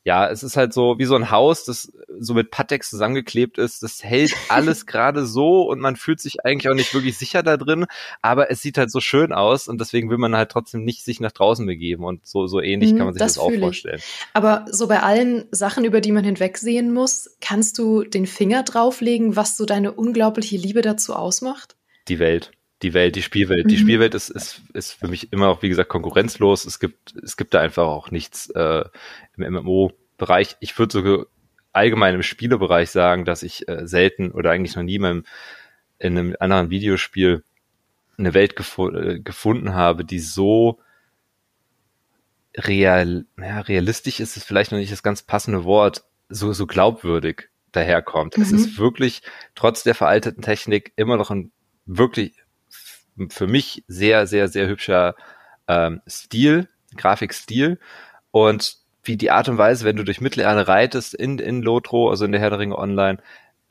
ja, 0.06 0.30
es 0.30 0.44
ist 0.44 0.56
halt 0.56 0.74
so 0.74 0.98
wie 0.98 1.06
so 1.06 1.16
ein 1.16 1.30
Haus, 1.30 1.66
das 1.66 1.92
so 2.18 2.34
mit 2.34 2.52
Patex 2.52 2.90
zusammengeklebt 2.90 3.58
ist. 3.58 3.84
Das 3.84 4.02
hält 4.02 4.34
alles 4.50 4.86
gerade 4.86 5.26
so 5.26 5.64
und 5.64 5.80
man 5.80 5.98
fühlt 5.98 6.22
sich 6.22 6.46
eigentlich 6.46 6.72
auch 6.72 6.76
nicht 6.76 6.94
wirklich 6.94 7.18
sicher 7.18 7.44
da 7.44 7.58
drin, 7.58 7.86
aber 8.22 8.50
es 8.50 8.62
sieht 8.62 8.78
halt 8.78 8.90
so 8.90 9.02
schön 9.02 9.34
aus 9.34 9.68
und 9.68 9.82
deswegen 9.82 10.10
will 10.10 10.18
man 10.18 10.36
halt 10.36 10.50
trotzdem 10.52 10.86
nicht 10.86 11.04
sich 11.04 11.20
nach 11.20 11.34
draußen 11.34 11.66
begeben 11.66 12.06
und 12.06 12.26
so, 12.26 12.48
so 12.48 12.62
ähnlich 12.62 12.96
kann 12.96 13.06
man 13.06 13.14
sich 13.14 13.20
das, 13.20 13.34
das 13.34 13.44
auch 13.44 13.52
vorstellen. 13.52 14.02
Aber 14.34 14.66
so 14.72 14.88
bei 14.88 15.02
allen 15.02 15.46
Sachen, 15.52 15.84
über 15.84 16.00
die 16.00 16.14
man 16.14 16.24
hinwegsehen 16.24 16.94
muss, 16.94 17.36
kannst 17.42 17.78
du 17.78 18.04
den 18.04 18.26
Finger 18.26 18.64
drauflegen, 18.64 19.36
was 19.36 19.58
so 19.58 19.66
deine 19.66 19.92
unglaubliche 19.92 20.56
Liebe 20.56 20.82
dazu 20.82 21.14
ausmacht? 21.14 21.76
Die 22.08 22.20
Welt 22.20 22.52
die 22.82 22.94
Welt, 22.94 23.16
die 23.16 23.22
Spielwelt. 23.22 23.66
Mhm. 23.66 23.70
Die 23.70 23.78
Spielwelt 23.78 24.16
ist, 24.16 24.30
ist, 24.30 24.62
ist 24.74 24.94
für 24.94 25.08
mich 25.08 25.32
immer 25.34 25.50
auch, 25.50 25.62
wie 25.62 25.70
gesagt, 25.70 25.90
konkurrenzlos. 25.90 26.66
Es 26.66 26.80
gibt, 26.80 27.14
es 27.22 27.38
gibt 27.38 27.54
da 27.54 27.60
einfach 27.60 27.86
auch 27.86 28.12
nichts 28.12 28.50
äh, 28.52 28.86
im 29.38 29.54
MMO-Bereich. 29.54 30.58
Ich 30.60 30.78
würde 30.78 30.94
sogar 30.94 31.26
allgemein 31.74 32.16
im 32.16 32.24
Spielebereich 32.24 32.90
sagen, 32.90 33.26
dass 33.26 33.44
ich 33.44 33.68
äh, 33.68 33.88
selten 33.88 34.32
oder 34.32 34.52
eigentlich 34.52 34.76
noch 34.76 34.84
nie 34.84 34.96
in, 34.96 35.02
meinem, 35.02 35.26
in 36.00 36.18
einem 36.18 36.36
anderen 36.40 36.70
Videospiel 36.70 37.44
eine 38.18 38.34
Welt 38.34 38.56
gefu 38.56 38.90
äh, 38.90 39.20
gefunden 39.20 39.74
habe, 39.74 40.06
die 40.06 40.20
so 40.20 40.80
real, 42.56 43.26
ja, 43.38 43.62
realistisch 43.62 44.20
ist 44.20 44.38
es 44.38 44.44
vielleicht 44.44 44.72
noch 44.72 44.80
nicht 44.80 44.92
das 44.92 45.04
ganz 45.04 45.22
passende 45.22 45.64
Wort, 45.64 46.04
so, 46.30 46.54
so 46.54 46.68
glaubwürdig 46.68 47.50
daherkommt. 47.72 48.38
Mhm. 48.38 48.44
Es 48.44 48.52
ist 48.52 48.78
wirklich 48.78 49.22
trotz 49.56 49.84
der 49.84 49.96
veralteten 49.96 50.44
Technik 50.44 50.94
immer 50.96 51.18
noch 51.18 51.32
ein 51.32 51.52
wirklich 51.86 52.34
für 53.30 53.48
mich 53.48 53.84
sehr, 53.88 54.28
sehr, 54.28 54.48
sehr 54.48 54.68
hübscher 54.68 55.16
ähm, 55.68 56.02
Stil, 56.08 56.68
Grafikstil. 56.96 57.80
Und 58.32 58.78
wie 59.04 59.18
die 59.18 59.32
Art 59.32 59.50
und 59.50 59.58
Weise, 59.58 59.86
wenn 59.86 59.96
du 59.96 60.04
durch 60.04 60.22
Mittelerde 60.22 60.68
reitest 60.68 61.14
in, 61.14 61.40
in 61.40 61.62
Lotro, 61.62 62.10
also 62.10 62.26
in 62.26 62.32
der 62.32 62.42
Herr 62.42 62.50
der 62.50 62.60
Ringe 62.60 62.78
Online, 62.78 63.20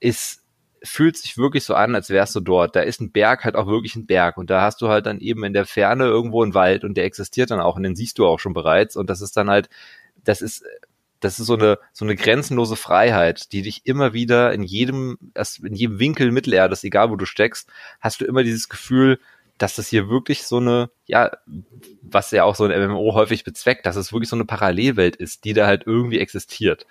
ist, 0.01 0.43
fühlt 0.83 1.17
sich 1.17 1.37
wirklich 1.37 1.65
so 1.65 1.75
an, 1.75 1.95
als 1.95 2.11
wärst 2.11 2.35
du 2.35 2.41
dort. 2.41 2.77
Da 2.77 2.81
ist 2.81 3.01
ein 3.01 3.13
Berg 3.13 3.45
halt 3.45 3.57
auch 3.57 3.67
wirklich 3.67 3.97
ein 3.97 4.07
Berg. 4.07 4.37
Und 4.37 4.51
da 4.51 4.63
hast 4.63 4.81
du 4.81 4.89
halt 4.89 5.07
dann 5.07 5.21
eben 5.21 5.45
in 5.45 5.53
der 5.53 5.67
Ferne 5.67 6.05
irgendwo 6.05 6.43
einen 6.43 6.55
Wald 6.55 6.85
und 6.85 6.97
der 6.97 7.05
existiert 7.05 7.51
dann 7.51 7.61
auch 7.61 7.77
und 7.77 7.83
den 7.83 7.97
siehst 7.97 8.19
du 8.19 8.27
auch 8.27 8.39
schon 8.39 8.55
bereits. 8.55 8.97
Und 8.97 9.11
das 9.11 9.21
ist 9.21 9.37
dann 9.37 9.51
halt, 9.51 9.69
das 10.25 10.41
ist, 10.41 10.65
das 11.21 11.39
ist 11.41 11.47
so 11.47 11.55
eine, 11.55 11.79
so 11.93 12.05
eine 12.05 12.17
grenzenlose 12.17 12.77
Freiheit, 12.77 13.53
die 13.53 13.63
dich 13.63 13.87
immer 13.87 14.13
wieder 14.13 14.53
in 14.53 14.63
jedem, 14.63 15.19
in 15.63 15.75
jedem 15.75 15.99
Winkel 15.99 16.31
Mittelerdes, 16.31 16.85
egal 16.85 17.11
wo 17.11 17.17
du 17.17 17.27
steckst, 17.27 17.69
hast 18.01 18.21
du 18.21 18.25
immer 18.25 18.45
dieses 18.45 18.69
Gefühl, 18.69 19.19
dass 19.59 19.77
das 19.77 19.89
hier 19.89 20.09
wirklich 20.09 20.45
so 20.45 20.59
eine, 20.59 20.91
ja, 21.07 21.31
was 22.03 22.31
ja 22.31 22.45
auch 22.45 22.55
so 22.55 22.65
ein 22.65 22.89
MMO 22.89 23.15
häufig 23.15 23.45
bezweckt, 23.45 23.87
dass 23.87 23.97
es 23.97 24.13
wirklich 24.13 24.29
so 24.29 24.37
eine 24.37 24.45
Parallelwelt 24.45 25.17
ist, 25.17 25.45
die 25.45 25.53
da 25.53 25.67
halt 25.67 25.83
irgendwie 25.87 26.21
existiert. 26.21 26.87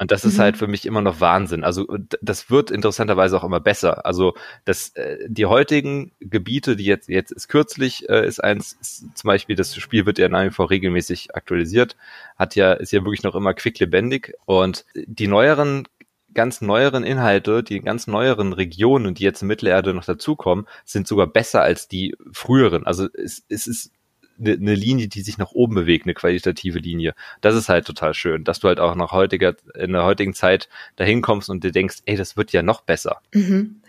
Und 0.00 0.12
das 0.12 0.22
mhm. 0.22 0.30
ist 0.30 0.38
halt 0.38 0.56
für 0.56 0.68
mich 0.68 0.86
immer 0.86 1.00
noch 1.00 1.20
Wahnsinn. 1.20 1.64
Also 1.64 1.86
das 2.22 2.50
wird 2.50 2.70
interessanterweise 2.70 3.36
auch 3.36 3.44
immer 3.44 3.58
besser. 3.58 4.06
Also 4.06 4.34
das, 4.64 4.90
äh, 4.90 5.18
die 5.28 5.46
heutigen 5.46 6.12
Gebiete, 6.20 6.76
die 6.76 6.84
jetzt 6.84 7.08
jetzt 7.08 7.32
ist 7.32 7.48
kürzlich 7.48 8.08
äh, 8.08 8.26
ist 8.26 8.42
eins, 8.42 8.78
ist 8.80 9.16
zum 9.16 9.28
Beispiel 9.28 9.56
das 9.56 9.74
Spiel 9.74 10.06
wird 10.06 10.18
ja 10.18 10.28
nach 10.28 10.44
wie 10.44 10.50
vor 10.50 10.70
regelmäßig 10.70 11.34
aktualisiert, 11.34 11.96
hat 12.36 12.54
ja 12.54 12.74
ist 12.74 12.92
ja 12.92 13.04
wirklich 13.04 13.24
noch 13.24 13.34
immer 13.34 13.54
quicklebendig 13.54 14.34
und 14.46 14.86
die 14.94 15.26
neueren 15.26 15.88
ganz 16.34 16.60
neueren 16.60 17.04
Inhalte, 17.04 17.62
die 17.62 17.80
ganz 17.80 18.06
neueren 18.06 18.52
Regionen, 18.52 19.14
die 19.14 19.24
jetzt 19.24 19.42
in 19.42 19.48
Mittelerde 19.48 19.94
noch 19.94 20.04
dazukommen, 20.04 20.66
sind 20.84 21.06
sogar 21.06 21.26
besser 21.26 21.62
als 21.62 21.88
die 21.88 22.16
früheren. 22.32 22.86
Also 22.86 23.08
es, 23.12 23.44
es 23.48 23.66
ist 23.66 23.92
eine, 24.38 24.52
eine 24.52 24.74
Linie, 24.74 25.08
die 25.08 25.22
sich 25.22 25.38
nach 25.38 25.52
oben 25.52 25.74
bewegt, 25.74 26.06
eine 26.06 26.14
qualitative 26.14 26.78
Linie. 26.78 27.14
Das 27.40 27.54
ist 27.54 27.68
halt 27.68 27.86
total 27.86 28.14
schön, 28.14 28.44
dass 28.44 28.60
du 28.60 28.68
halt 28.68 28.80
auch 28.80 28.94
nach 28.94 29.12
heutiger, 29.12 29.56
in 29.74 29.92
der 29.92 30.04
heutigen 30.04 30.34
Zeit 30.34 30.68
dahin 30.96 31.22
kommst 31.22 31.50
und 31.50 31.64
dir 31.64 31.72
denkst, 31.72 31.98
ey, 32.04 32.16
das 32.16 32.36
wird 32.36 32.52
ja 32.52 32.62
noch 32.62 32.82
besser. 32.82 33.20
Mhm. 33.32 33.82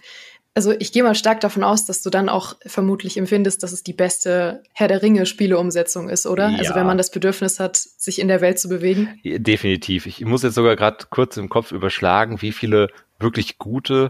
Also 0.60 0.74
ich 0.78 0.92
gehe 0.92 1.04
mal 1.04 1.16
stark 1.16 1.40
davon 1.40 1.64
aus, 1.64 1.86
dass 1.86 2.02
du 2.02 2.10
dann 2.10 2.28
auch 2.28 2.58
vermutlich 2.66 3.16
empfindest, 3.16 3.64
dass 3.64 3.72
es 3.72 3.82
die 3.82 3.94
beste 3.94 4.62
Herr 4.74 4.90
der 4.90 5.02
Ringe 5.02 5.26
Spieleumsetzung 5.26 6.10
ist, 6.10 6.26
oder? 6.28 6.50
Ja. 6.50 6.58
Also 6.58 6.76
wenn 6.76 6.86
man 6.86 6.98
das 6.98 7.12
Bedürfnis 7.12 7.62
hat, 7.62 7.78
sich 7.78 8.20
in 8.20 8.28
der 8.28 8.42
Welt 8.42 8.60
zu 8.60 8.68
bewegen. 8.68 9.08
Definitiv. 9.24 10.06
Ich 10.06 10.20
muss 10.26 10.44
jetzt 10.44 10.56
sogar 10.56 10.76
gerade 10.76 11.06
kurz 11.12 11.38
im 11.38 11.48
Kopf 11.48 11.72
überschlagen, 11.72 12.42
wie 12.42 12.52
viele 12.52 12.90
wirklich 13.20 13.58
gute 13.58 14.10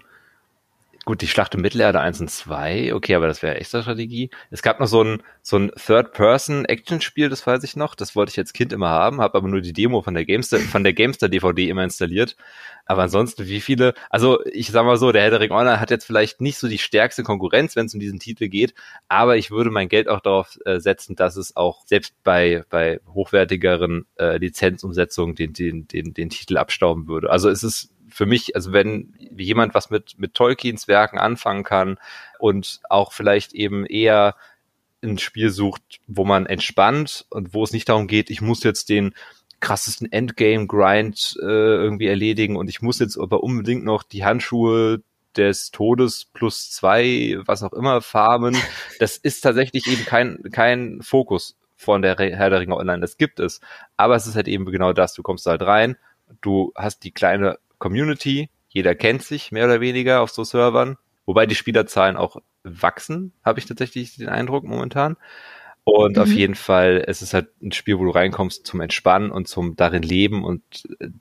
Gut, 1.06 1.22
die 1.22 1.27
Schlacht 1.27 1.56
um 1.56 1.62
Mittelerde 1.62 2.01
1 2.01 2.20
und 2.22 2.29
2, 2.29 2.94
okay, 2.94 3.15
aber 3.15 3.27
das 3.27 3.41
wäre 3.41 3.56
echte 3.56 3.82
Strategie. 3.82 4.29
Es 4.51 4.62
gab 4.62 4.79
noch 4.79 4.88
so 4.88 5.03
ein, 5.03 5.24
so 5.41 5.58
ein 5.58 5.72
Third-Person-Action-Spiel, 5.72 7.29
das 7.29 7.48
weiß 7.48 7.63
ich 7.63 7.75
noch. 7.75 7.96
Das 7.96 8.15
wollte 8.15 8.32
ich 8.32 8.38
als 8.38 8.53
Kind 8.53 8.74
immer 8.74 8.89
haben, 8.89 9.22
habe 9.22 9.38
aber 9.38 9.48
nur 9.48 9.62
die 9.62 9.74
Demo 9.74 10.01
von 10.01 10.13
der 10.13 10.25
Gamester, 10.25 10.60
von 10.60 10.84
der 10.84 10.94
Gamester-DVD 10.94 11.70
immer 11.70 11.84
installiert. 11.84 12.36
Aber 12.86 13.03
ansonsten, 13.03 13.48
wie 13.48 13.62
viele, 13.62 13.94
also 14.10 14.44
ich 14.46 14.72
sag 14.72 14.84
mal 14.84 14.98
so, 14.98 15.12
der 15.12 15.22
Herr 15.22 15.29
der 15.29 15.39
Ring 15.39 15.51
Online 15.51 15.79
hat 15.79 15.89
jetzt 15.89 16.06
vielleicht 16.06 16.41
nicht 16.41 16.58
so 16.58 16.68
die 16.68 16.77
stärkste 16.77 17.24
Konkurrenz, 17.24 17.75
wenn 17.75 17.86
es 17.86 17.94
um 17.94 18.00
diesen 18.00 18.20
Titel 18.20 18.48
geht, 18.48 18.74
aber 19.08 19.38
ich 19.38 19.51
würde 19.51 19.72
mein 19.72 19.89
Geld 19.89 20.10
auch 20.10 20.20
darauf 20.20 20.58
äh, 20.65 20.79
setzen, 20.79 21.15
dass 21.15 21.38
es 21.38 21.56
auch 21.56 21.86
selbst 21.86 22.13
bei, 22.24 22.63
bei 22.70 23.00
hochwertigeren 23.13 24.06
äh, 24.18 24.38
Lizenzumsetzungen 24.38 25.36
den, 25.36 25.53
den, 25.53 25.88
den, 25.88 26.13
den 26.13 26.29
Titel 26.29 26.58
abstauben 26.58 27.08
würde. 27.08 27.29
Also 27.29 27.50
es 27.50 27.63
ist 27.63 27.91
für 28.10 28.25
mich, 28.25 28.56
also 28.56 28.74
wenn 28.74 29.13
jemand 29.38 29.74
was 29.74 29.89
mit, 29.89 30.18
mit 30.18 30.34
Tolkiens 30.34 30.88
Werken 30.88 31.18
anfangen 31.18 31.63
kann 31.63 31.98
und 32.39 32.82
auch 32.89 33.13
vielleicht 33.13 33.54
eben 33.54 33.86
eher 33.86 34.36
ein 35.01 35.18
Spiel 35.18 35.50
sucht, 35.50 36.01
wo 36.08 36.25
man 36.25 36.46
entspannt 36.46 37.25
und 37.30 37.54
wo 37.54 37.63
es 37.63 37.72
nicht 37.72 37.88
darum 37.89 38.08
geht, 38.08 38.30
ich 38.30 38.42
muss 38.42 38.63
jetzt 38.63 38.89
den 38.89 39.13
krassesten 39.60 40.12
Endgame-Grind 40.12 41.38
äh, 41.42 41.46
irgendwie 41.46 42.08
erledigen 42.08 42.56
und 42.56 42.70
ich 42.70 42.82
muss 42.82 43.00
jetzt 43.00 43.18
aber 43.18 43.44
unbedingt 43.44 43.84
noch 43.84 44.04
die 44.04 44.25
Handschuhe 44.25 45.01
des 45.36 45.72
Todes 45.72 46.25
plus 46.34 46.72
zwei, 46.72 47.38
was 47.46 47.63
auch 47.63 47.74
immer, 47.74 48.01
farmen. 48.01 48.58
Das 49.00 49.18
ist 49.18 49.42
tatsächlich 49.42 49.88
eben 49.88 50.06
kein, 50.06 50.44
kein 50.51 51.01
Fokus 51.01 51.58
von 51.75 52.01
der 52.01 52.18
Herr 52.18 52.50
der 52.50 52.60
Ringe 52.60 52.75
Online. 52.75 53.00
Das 53.00 53.18
gibt 53.18 53.39
es. 53.39 53.62
Aber 53.96 54.16
es 54.16 54.28
ist 54.28 54.36
halt 54.36 54.50
eben 54.50 54.66
genau 54.66 54.92
das. 54.92 55.13
Du 55.13 55.24
kommst 55.24 55.46
halt 55.46 55.62
rein, 55.62 55.96
du 56.42 56.74
hast 56.75 57.04
die 57.04 57.12
kleine 57.12 57.58
Community, 57.79 58.50
jeder 58.67 58.93
kennt 58.93 59.24
sich 59.24 59.51
mehr 59.51 59.65
oder 59.65 59.81
weniger 59.81 60.21
auf 60.21 60.29
so 60.29 60.43
Servern, 60.43 60.98
wobei 61.25 61.45
die 61.45 61.55
Spielerzahlen 61.55 62.17
auch 62.17 62.38
wachsen, 62.63 63.33
habe 63.43 63.59
ich 63.59 63.65
tatsächlich 63.65 64.15
den 64.15 64.29
Eindruck 64.29 64.63
momentan. 64.63 65.17
Und 65.83 66.17
mhm. 66.17 66.21
auf 66.21 66.29
jeden 66.29 66.55
Fall, 66.55 67.03
es 67.07 67.21
ist 67.21 67.33
halt 67.33 67.50
ein 67.63 67.71
Spiel, 67.71 67.98
wo 67.98 68.05
du 68.05 68.12
reinkommst 68.12 68.67
zum 68.67 68.81
Entspannen 68.81 69.31
und 69.31 69.48
zum 69.48 69.75
darin 69.75 70.03
leben 70.03 70.43
und 70.43 70.62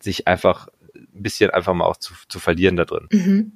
sich 0.00 0.28
einfach 0.28 0.68
ein 0.94 1.22
bisschen 1.22 1.50
einfach 1.50 1.72
mal 1.74 1.86
auch 1.86 1.96
zu, 1.96 2.12
zu 2.28 2.38
verlieren 2.38 2.76
da 2.76 2.84
drin. 2.84 3.08
Mhm. 3.10 3.52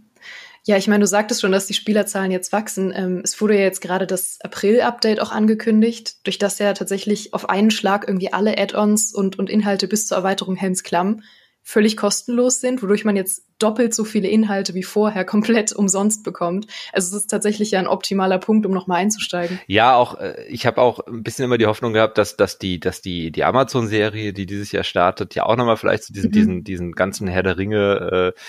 Ja, 0.65 0.77
ich 0.77 0.87
meine, 0.87 1.01
du 1.01 1.09
sagtest 1.09 1.41
schon, 1.41 1.51
dass 1.51 1.67
die 1.67 1.75
Spielerzahlen 1.75 2.31
jetzt 2.31 2.53
wachsen. 2.53 2.93
Ähm, 2.95 3.21
es 3.25 3.41
wurde 3.41 3.57
ja 3.57 3.63
jetzt 3.63 3.81
gerade 3.81 4.07
das 4.07 4.39
April-Update 4.43 5.21
auch 5.21 5.33
angekündigt, 5.33 6.25
durch 6.25 6.39
das 6.39 6.61
ja 6.61 6.73
tatsächlich 6.73 7.35
auf 7.35 7.51
einen 7.51 7.73
Schlag 7.73 8.07
irgendwie 8.07 8.33
alle 8.33 8.57
Add-ons 8.57 9.13
und, 9.13 9.41
und 9.41 9.51
Inhalte 9.51 9.89
bis 9.89 10.07
zur 10.07 10.19
Erweiterung 10.19 10.55
Helms 10.55 10.85
Klamm 10.85 11.23
völlig 11.63 11.97
kostenlos 11.97 12.61
sind, 12.61 12.83
wodurch 12.83 13.05
man 13.05 13.17
jetzt 13.17 13.45
doppelt 13.59 13.95
so 13.95 14.05
viele 14.05 14.29
Inhalte 14.29 14.75
wie 14.75 14.83
vorher 14.83 15.25
komplett 15.27 15.73
umsonst 15.73 16.25
bekommt. 16.25 16.67
Also 16.93 17.17
es 17.17 17.23
ist 17.23 17.31
tatsächlich 17.31 17.71
ja 17.71 17.79
ein 17.79 17.87
optimaler 17.87 18.39
Punkt, 18.39 18.67
um 18.67 18.73
nochmal 18.73 19.01
einzusteigen. 19.01 19.61
Ja, 19.67 19.95
auch 19.95 20.19
äh, 20.19 20.45
ich 20.49 20.67
habe 20.67 20.81
auch 20.81 21.01
ein 21.07 21.23
bisschen 21.23 21.45
immer 21.45 21.59
die 21.59 21.67
Hoffnung 21.67 21.93
gehabt, 21.93 22.19
dass 22.19 22.37
dass 22.37 22.59
die 22.59 22.81
dass 22.81 23.01
die 23.01 23.31
die 23.31 23.45
Amazon-Serie, 23.45 24.33
die 24.33 24.47
dieses 24.47 24.73
Jahr 24.73 24.85
startet, 24.85 25.35
ja 25.35 25.45
auch 25.45 25.57
nochmal 25.57 25.77
vielleicht 25.77 26.05
zu 26.05 26.13
so 26.13 26.15
diesen 26.15 26.29
mhm. 26.29 26.33
diesen 26.33 26.65
diesen 26.65 26.93
ganzen 26.93 27.29
Herr 27.29 27.43
der 27.43 27.59
Ringe 27.59 28.35
äh, 28.37 28.41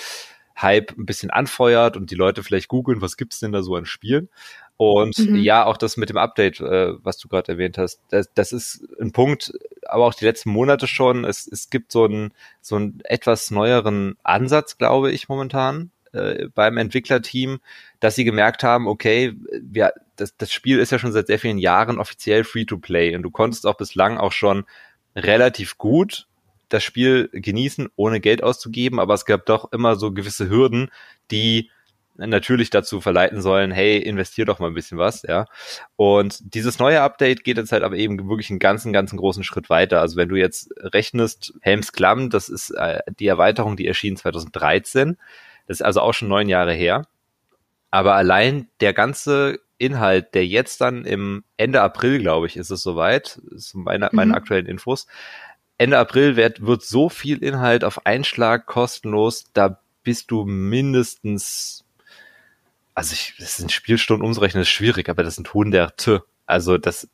Hype 0.55 0.97
ein 0.97 1.05
bisschen 1.05 1.31
anfeuert 1.31 1.97
und 1.97 2.11
die 2.11 2.15
Leute 2.15 2.43
vielleicht 2.43 2.67
googeln, 2.67 3.01
was 3.01 3.17
gibt's 3.17 3.39
denn 3.39 3.51
da 3.51 3.63
so 3.63 3.75
an 3.75 3.85
Spielen? 3.85 4.29
Und 4.77 5.17
mhm. 5.17 5.35
ja, 5.35 5.65
auch 5.65 5.77
das 5.77 5.97
mit 5.97 6.09
dem 6.09 6.17
Update, 6.17 6.59
äh, 6.59 6.93
was 7.03 7.17
du 7.17 7.27
gerade 7.27 7.51
erwähnt 7.51 7.77
hast, 7.77 8.01
das, 8.09 8.31
das 8.33 8.51
ist 8.51 8.87
ein 8.99 9.11
Punkt, 9.11 9.53
aber 9.93 10.05
auch 10.05 10.13
die 10.13 10.25
letzten 10.25 10.49
Monate 10.49 10.87
schon. 10.87 11.23
Es, 11.23 11.47
es 11.47 11.69
gibt 11.69 11.91
so 11.91 12.05
einen, 12.05 12.33
so 12.61 12.75
einen 12.75 12.99
etwas 13.03 13.51
neueren 13.51 14.15
Ansatz, 14.23 14.77
glaube 14.77 15.11
ich, 15.11 15.29
momentan 15.29 15.91
äh, 16.13 16.47
beim 16.53 16.77
Entwicklerteam, 16.77 17.59
dass 17.99 18.15
sie 18.15 18.23
gemerkt 18.23 18.63
haben, 18.63 18.87
okay, 18.87 19.35
wir, 19.61 19.93
das, 20.15 20.35
das 20.37 20.51
Spiel 20.51 20.79
ist 20.79 20.91
ja 20.91 20.99
schon 20.99 21.11
seit 21.11 21.27
sehr 21.27 21.39
vielen 21.39 21.57
Jahren 21.57 21.99
offiziell 21.99 22.43
Free-to-Play 22.43 23.15
und 23.15 23.23
du 23.23 23.31
konntest 23.31 23.65
auch 23.65 23.77
bislang 23.77 24.17
auch 24.17 24.31
schon 24.31 24.65
relativ 25.15 25.77
gut 25.77 26.27
das 26.69 26.83
Spiel 26.83 27.29
genießen, 27.31 27.89
ohne 27.95 28.19
Geld 28.19 28.41
auszugeben, 28.41 28.99
aber 28.99 29.13
es 29.13 29.25
gab 29.25 29.45
doch 29.45 29.71
immer 29.71 29.95
so 29.95 30.11
gewisse 30.11 30.49
Hürden, 30.49 30.89
die 31.29 31.69
natürlich 32.15 32.69
dazu 32.69 33.01
verleiten 33.01 33.41
sollen, 33.41 33.71
hey, 33.71 33.97
investier 33.97 34.45
doch 34.45 34.59
mal 34.59 34.67
ein 34.67 34.73
bisschen 34.73 34.97
was, 34.97 35.23
ja. 35.23 35.45
Und 35.95 36.53
dieses 36.53 36.79
neue 36.79 37.01
Update 37.01 37.43
geht 37.43 37.57
jetzt 37.57 37.71
halt 37.71 37.83
aber 37.83 37.95
eben 37.95 38.29
wirklich 38.29 38.49
einen 38.49 38.59
ganzen, 38.59 38.93
ganzen 38.93 39.17
großen 39.17 39.43
Schritt 39.43 39.69
weiter. 39.69 40.01
Also 40.01 40.15
wenn 40.15 40.29
du 40.29 40.35
jetzt 40.35 40.73
rechnest, 40.77 41.53
Helms 41.61 41.91
Klamm, 41.91 42.29
das 42.29 42.49
ist 42.49 42.71
äh, 42.71 42.99
die 43.19 43.27
Erweiterung, 43.27 43.77
die 43.77 43.87
erschien 43.87 44.17
2013. 44.17 45.17
Das 45.67 45.77
ist 45.77 45.85
also 45.85 46.01
auch 46.01 46.13
schon 46.13 46.27
neun 46.27 46.49
Jahre 46.49 46.73
her. 46.73 47.07
Aber 47.89 48.15
allein 48.15 48.67
der 48.79 48.93
ganze 48.93 49.59
Inhalt, 49.77 50.33
der 50.33 50.45
jetzt 50.45 50.81
dann 50.81 51.05
im 51.05 51.43
Ende 51.57 51.81
April, 51.81 52.19
glaube 52.19 52.47
ich, 52.47 52.57
ist 52.57 52.69
es 52.69 52.81
soweit, 52.81 53.39
ist 53.51 53.75
meine, 53.75 54.09
meine 54.13 54.31
mhm. 54.31 54.35
aktuellen 54.35 54.65
Infos. 54.65 55.07
Ende 55.77 55.97
April 55.97 56.35
wird, 56.35 56.65
wird 56.65 56.83
so 56.83 57.09
viel 57.09 57.43
Inhalt 57.43 57.83
auf 57.83 58.05
Einschlag 58.05 58.65
kostenlos, 58.65 59.45
da 59.53 59.79
bist 60.03 60.31
du 60.31 60.45
mindestens 60.45 61.83
also 62.93 63.13
ich, 63.13 63.33
das 63.39 63.57
sind 63.57 63.71
Spielstunden 63.71 64.25
umzurechnen, 64.25 64.61
ist 64.61 64.69
schwierig, 64.69 65.09
aber 65.09 65.23
das 65.23 65.35
sind 65.35 65.53
hunderte. 65.53 66.23
Also 66.45 66.77
das, 66.77 67.09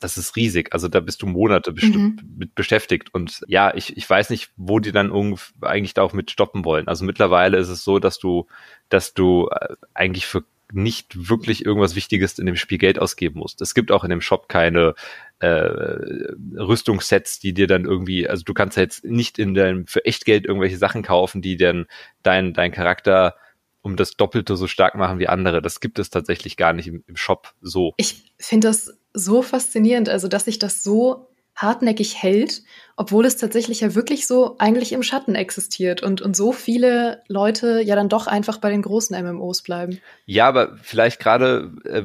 das 0.00 0.18
ist 0.18 0.34
riesig. 0.36 0.72
Also 0.72 0.88
da 0.88 1.00
bist 1.00 1.22
du 1.22 1.26
Monate 1.26 1.72
mhm. 1.72 2.18
mit 2.36 2.54
beschäftigt. 2.54 3.14
Und 3.14 3.44
ja, 3.46 3.72
ich, 3.74 3.96
ich 3.96 4.08
weiß 4.08 4.30
nicht, 4.30 4.50
wo 4.56 4.80
die 4.80 4.92
dann 4.92 5.12
eigentlich 5.60 5.94
da 5.94 6.02
auch 6.02 6.12
mit 6.12 6.30
stoppen 6.30 6.64
wollen. 6.64 6.88
Also 6.88 7.04
mittlerweile 7.04 7.58
ist 7.58 7.68
es 7.68 7.84
so, 7.84 7.98
dass 7.98 8.18
du, 8.18 8.46
dass 8.88 9.14
du 9.14 9.48
äh, 9.48 9.76
eigentlich 9.94 10.26
für 10.26 10.44
nicht 10.72 11.28
wirklich 11.28 11.64
irgendwas 11.66 11.96
Wichtiges 11.96 12.38
in 12.38 12.46
dem 12.46 12.56
Spiel 12.56 12.78
Geld 12.78 12.98
ausgeben 12.98 13.40
musst. 13.40 13.60
Es 13.60 13.74
gibt 13.74 13.90
auch 13.90 14.04
in 14.04 14.10
dem 14.10 14.20
Shop 14.20 14.48
keine 14.48 14.94
äh, 15.40 15.48
Rüstungssets, 15.48 17.40
die 17.40 17.52
dir 17.52 17.66
dann 17.66 17.84
irgendwie, 17.84 18.28
also 18.28 18.44
du 18.44 18.54
kannst 18.54 18.76
jetzt 18.76 19.04
nicht 19.04 19.38
in 19.38 19.54
deinem 19.54 19.86
für 19.86 20.04
echt 20.04 20.24
Geld 20.24 20.46
irgendwelche 20.46 20.76
Sachen 20.76 21.02
kaufen, 21.02 21.42
die 21.42 21.56
dann 21.56 21.86
dein 22.22 22.54
dein 22.54 22.70
Charakter 22.72 23.34
um 23.82 23.96
das 23.96 24.16
Doppelte 24.16 24.56
so 24.56 24.66
stark 24.66 24.94
machen 24.94 25.18
wie 25.18 25.28
andere. 25.28 25.62
Das 25.62 25.80
gibt 25.80 25.98
es 25.98 26.10
tatsächlich 26.10 26.56
gar 26.56 26.72
nicht 26.72 26.88
im, 26.88 27.04
im 27.06 27.16
Shop 27.16 27.54
so. 27.60 27.92
Ich 27.96 28.34
finde 28.38 28.68
das 28.68 28.98
so 29.12 29.42
faszinierend, 29.42 30.08
also 30.08 30.28
dass 30.28 30.44
sich 30.44 30.58
das 30.58 30.82
so 30.82 31.30
hartnäckig 31.56 32.22
hält, 32.22 32.62
obwohl 32.96 33.26
es 33.26 33.36
tatsächlich 33.36 33.80
ja 33.80 33.94
wirklich 33.94 34.26
so 34.26 34.56
eigentlich 34.58 34.92
im 34.92 35.02
Schatten 35.02 35.34
existiert 35.34 36.02
und, 36.02 36.22
und 36.22 36.34
so 36.34 36.52
viele 36.52 37.22
Leute 37.28 37.82
ja 37.82 37.96
dann 37.96 38.08
doch 38.08 38.26
einfach 38.26 38.58
bei 38.58 38.70
den 38.70 38.82
großen 38.82 39.20
MMOs 39.22 39.62
bleiben. 39.62 40.00
Ja, 40.24 40.48
aber 40.48 40.78
vielleicht 40.82 41.20
gerade 41.20 41.72
äh, 41.84 42.04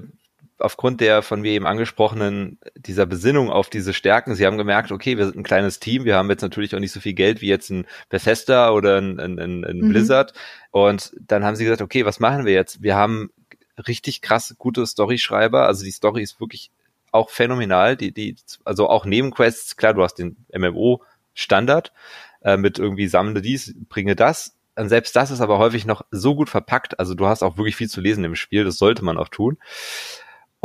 aufgrund 0.57 1.01
der 1.01 1.21
von 1.21 1.41
mir 1.41 1.51
eben 1.51 1.67
angesprochenen, 1.67 2.59
dieser 2.75 3.05
Besinnung 3.05 3.49
auf 3.49 3.69
diese 3.69 3.93
Stärken, 3.93 4.35
sie 4.35 4.45
haben 4.45 4.57
gemerkt, 4.57 4.91
okay, 4.91 5.17
wir 5.17 5.25
sind 5.25 5.37
ein 5.37 5.43
kleines 5.43 5.79
Team, 5.79 6.05
wir 6.05 6.15
haben 6.15 6.29
jetzt 6.29 6.41
natürlich 6.41 6.73
auch 6.75 6.79
nicht 6.79 6.91
so 6.91 6.99
viel 6.99 7.13
Geld 7.13 7.41
wie 7.41 7.47
jetzt 7.47 7.69
ein 7.69 7.85
Bethesda 8.09 8.71
oder 8.71 8.97
ein, 8.97 9.19
ein, 9.19 9.39
ein, 9.39 9.65
ein 9.65 9.77
mhm. 9.79 9.89
Blizzard. 9.89 10.33
Und 10.71 11.13
dann 11.19 11.43
haben 11.43 11.55
sie 11.55 11.65
gesagt, 11.65 11.81
okay, 11.81 12.05
was 12.05 12.19
machen 12.19 12.45
wir 12.45 12.53
jetzt? 12.53 12.81
Wir 12.81 12.95
haben 12.95 13.31
richtig 13.87 14.21
krass 14.21 14.55
gute 14.57 14.85
Storyschreiber, 14.85 15.67
also 15.67 15.83
die 15.83 15.91
Story 15.91 16.21
ist 16.21 16.39
wirklich 16.39 16.71
auch 17.11 17.29
phänomenal, 17.29 17.95
die, 17.97 18.13
die, 18.13 18.35
also 18.63 18.89
auch 18.89 19.05
Nebenquests, 19.05 19.77
klar, 19.77 19.93
du 19.93 20.03
hast 20.03 20.15
den 20.15 20.37
MMO-Standard 20.53 21.91
äh, 22.41 22.57
mit 22.57 22.79
irgendwie 22.79 23.07
sammle 23.07 23.41
dies, 23.41 23.73
bringe 23.89 24.15
das. 24.15 24.55
Und 24.77 24.89
selbst 24.89 25.15
das 25.15 25.31
ist 25.31 25.39
aber 25.39 25.57
häufig 25.57 25.85
noch 25.85 26.03
so 26.11 26.35
gut 26.35 26.49
verpackt, 26.49 26.99
also 26.99 27.13
du 27.13 27.25
hast 27.27 27.43
auch 27.43 27.57
wirklich 27.57 27.77
viel 27.77 27.89
zu 27.89 28.01
lesen 28.01 28.23
im 28.25 28.35
Spiel, 28.35 28.65
das 28.65 28.77
sollte 28.77 29.05
man 29.05 29.17
auch 29.17 29.29
tun. 29.29 29.57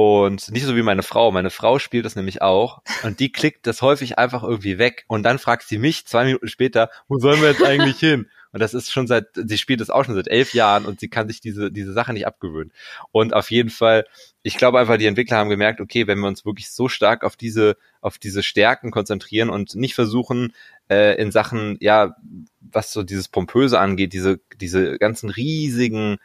Und 0.00 0.50
nicht 0.50 0.64
so 0.64 0.76
wie 0.76 0.82
meine 0.82 1.02
Frau. 1.02 1.30
Meine 1.30 1.50
Frau 1.50 1.78
spielt 1.78 2.06
das 2.06 2.16
nämlich 2.16 2.40
auch 2.40 2.80
und 3.02 3.20
die 3.20 3.30
klickt 3.30 3.66
das 3.66 3.82
häufig 3.82 4.18
einfach 4.18 4.42
irgendwie 4.42 4.78
weg. 4.78 5.04
Und 5.08 5.24
dann 5.24 5.38
fragt 5.38 5.68
sie 5.68 5.76
mich 5.76 6.06
zwei 6.06 6.24
Minuten 6.24 6.48
später, 6.48 6.88
wo 7.06 7.18
sollen 7.18 7.42
wir 7.42 7.50
jetzt 7.50 7.62
eigentlich 7.62 7.98
hin? 8.00 8.30
Und 8.50 8.60
das 8.60 8.72
ist 8.72 8.90
schon 8.90 9.06
seit, 9.06 9.26
sie 9.34 9.58
spielt 9.58 9.82
das 9.82 9.90
auch 9.90 10.06
schon 10.06 10.14
seit 10.14 10.28
elf 10.28 10.54
Jahren 10.54 10.86
und 10.86 11.00
sie 11.00 11.08
kann 11.08 11.28
sich 11.28 11.42
diese, 11.42 11.70
diese 11.70 11.92
Sache 11.92 12.14
nicht 12.14 12.26
abgewöhnen. 12.26 12.72
Und 13.12 13.34
auf 13.34 13.50
jeden 13.50 13.68
Fall, 13.68 14.06
ich 14.42 14.56
glaube 14.56 14.78
einfach, 14.78 14.96
die 14.96 15.04
Entwickler 15.04 15.36
haben 15.36 15.50
gemerkt, 15.50 15.82
okay, 15.82 16.06
wenn 16.06 16.18
wir 16.18 16.28
uns 16.28 16.46
wirklich 16.46 16.70
so 16.70 16.88
stark 16.88 17.22
auf 17.22 17.36
diese, 17.36 17.76
auf 18.00 18.16
diese 18.16 18.42
Stärken 18.42 18.90
konzentrieren 18.92 19.50
und 19.50 19.74
nicht 19.74 19.94
versuchen, 19.94 20.54
äh, 20.88 21.20
in 21.20 21.30
Sachen, 21.30 21.76
ja, 21.80 22.16
was 22.60 22.90
so 22.90 23.02
dieses 23.02 23.28
Pompöse 23.28 23.78
angeht, 23.78 24.14
diese, 24.14 24.40
diese 24.58 24.96
ganzen 24.96 25.28
riesigen, 25.28 26.16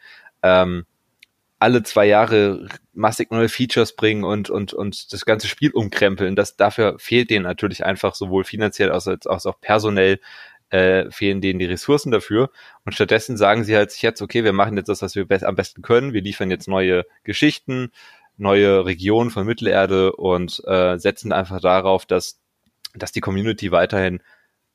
ähm, 0.42 0.86
alle 1.58 1.82
zwei 1.82 2.06
Jahre 2.06 2.68
massig 2.92 3.30
neue 3.30 3.48
Features 3.48 3.96
bringen 3.96 4.24
und, 4.24 4.50
und, 4.50 4.74
und 4.74 5.12
das 5.12 5.24
ganze 5.24 5.48
Spiel 5.48 5.70
umkrempeln. 5.70 6.36
Das, 6.36 6.56
dafür 6.56 6.98
fehlt 6.98 7.30
denen 7.30 7.44
natürlich 7.44 7.84
einfach 7.84 8.14
sowohl 8.14 8.44
finanziell 8.44 8.92
als, 8.92 9.06
als 9.08 9.46
auch 9.46 9.60
personell 9.60 10.20
äh, 10.70 11.10
fehlen 11.10 11.40
denen 11.40 11.58
die 11.58 11.66
Ressourcen 11.66 12.10
dafür. 12.10 12.50
Und 12.84 12.92
stattdessen 12.92 13.36
sagen 13.36 13.64
sie 13.64 13.76
halt 13.76 13.90
sich 13.90 14.02
jetzt, 14.02 14.20
okay, 14.20 14.44
wir 14.44 14.52
machen 14.52 14.76
jetzt 14.76 14.88
das, 14.88 15.02
was 15.02 15.14
wir 15.14 15.26
be 15.26 15.46
am 15.46 15.54
besten 15.54 15.82
können. 15.82 16.12
Wir 16.12 16.22
liefern 16.22 16.50
jetzt 16.50 16.68
neue 16.68 17.04
Geschichten, 17.24 17.92
neue 18.36 18.84
Regionen 18.84 19.30
von 19.30 19.46
Mittelerde 19.46 20.12
und 20.12 20.62
äh, 20.66 20.98
setzen 20.98 21.32
einfach 21.32 21.60
darauf, 21.60 22.04
dass, 22.04 22.40
dass 22.94 23.12
die 23.12 23.20
Community 23.20 23.70
weiterhin 23.72 24.20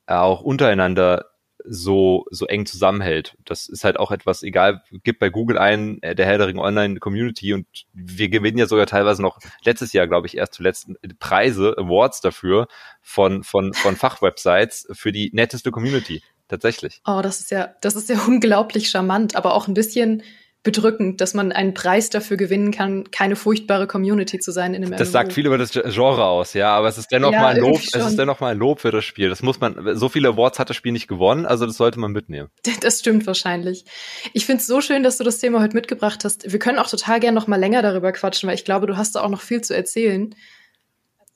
auch 0.08 0.42
untereinander 0.42 1.31
so, 1.66 2.26
so 2.32 2.46
eng 2.48 2.66
zusammenhält. 2.66 3.36
Das 3.46 3.68
ist 3.68 3.84
halt 3.84 4.00
auch 4.00 4.12
etwas, 4.12 4.44
egal, 4.44 4.84
gibt 5.04 5.20
bei 5.20 5.30
Google 5.30 5.58
ein, 5.58 6.02
äh, 6.02 6.16
der 6.16 6.26
Herr 6.26 6.42
Online 6.42 7.00
Community 7.00 7.54
und 7.54 7.66
wir 7.94 8.30
gewinnen 8.30 8.58
ja 8.58 8.68
sogar 8.68 8.86
teilweise 8.86 9.22
noch 9.22 9.40
letztes 9.64 9.94
Jahr, 9.94 10.08
glaube 10.08 10.28
ich, 10.28 10.38
erst 10.38 10.54
zuletzt 10.54 10.90
Preise, 11.20 11.76
Awards 11.78 12.22
dafür 12.22 12.68
von, 13.02 13.44
von, 13.44 13.74
von 13.74 13.96
Fachwebsites 13.96 14.88
für 14.92 15.12
die 15.12 15.30
netteste 15.34 15.72
Community. 15.72 16.22
Tatsächlich. 16.48 17.02
Oh, 17.06 17.22
das 17.24 17.40
ist 17.40 17.52
ja, 17.52 17.74
das 17.82 17.96
ist 17.96 18.10
ja 18.10 18.20
unglaublich 18.28 18.90
charmant, 18.90 19.36
aber 19.36 19.54
auch 19.54 19.68
ein 19.68 19.74
bisschen 19.74 20.24
bedrückend, 20.64 21.22
dass 21.22 21.34
man 21.34 21.52
einen 21.52 21.74
Preis 21.74 22.10
dafür 22.12 22.38
gewinnen 22.38 22.72
kann, 22.72 23.10
keine 23.10 23.36
furchtbare 23.36 23.88
Community 23.88 24.40
zu 24.40 24.52
sein 24.52 24.76
in 24.76 24.84
einem 24.84 24.92
Das 24.92 25.08
MMO. 25.08 25.12
sagt 25.12 25.34
viel 25.34 25.48
über 25.48 25.58
das 25.58 25.72
Genre 25.72 26.24
aus, 26.24 26.54
ja, 26.54 26.76
aber 26.76 26.88
es 26.88 27.00
ist 27.00 27.12
dennoch 27.12 27.32
ja, 27.32 27.42
mal 27.42 27.56
ein 27.56 27.62
Lob, 27.62 27.82
es 27.82 27.96
ist 27.96 28.18
dennoch 28.18 28.40
mal 28.40 28.52
ein 28.52 28.60
Lob 28.60 28.80
für 28.80 28.92
das 28.92 29.04
Spiel. 29.04 29.30
Das 29.30 29.42
muss 29.42 29.60
man, 29.60 29.96
so 29.98 30.08
viele 30.08 30.30
Awards 30.30 30.60
hat 30.60 30.70
das 30.70 30.78
Spiel 30.78 30.92
nicht 30.92 31.08
gewonnen, 31.08 31.48
also 31.48 31.66
das 31.66 31.78
sollte 31.78 32.00
man 32.00 32.12
mitnehmen. 32.12 32.50
Das 32.82 33.00
stimmt 33.00 33.28
wahrscheinlich. 33.28 33.86
Ich 34.34 34.46
finde 34.46 34.62
es 34.62 34.68
so 34.68 34.82
schön, 34.82 35.04
dass 35.04 35.18
du 35.18 35.24
das 35.24 35.38
Thema 35.38 35.62
heute 35.62 35.76
mitgebracht 35.76 36.24
hast. 36.24 36.52
Wir 36.52 36.58
können 36.58 36.80
auch 36.80 36.90
total 36.90 37.20
gern 37.20 37.36
noch 37.36 37.48
mal 37.48 37.60
länger 37.60 37.82
darüber 37.82 38.12
quatschen, 38.12 38.48
weil 38.48 38.56
ich 38.56 38.66
glaube, 38.66 38.88
du 38.88 38.98
hast 38.98 39.16
da 39.16 39.22
auch 39.22 39.30
noch 39.30 39.42
viel 39.42 39.62
zu 39.62 39.76
erzählen. 39.76 40.34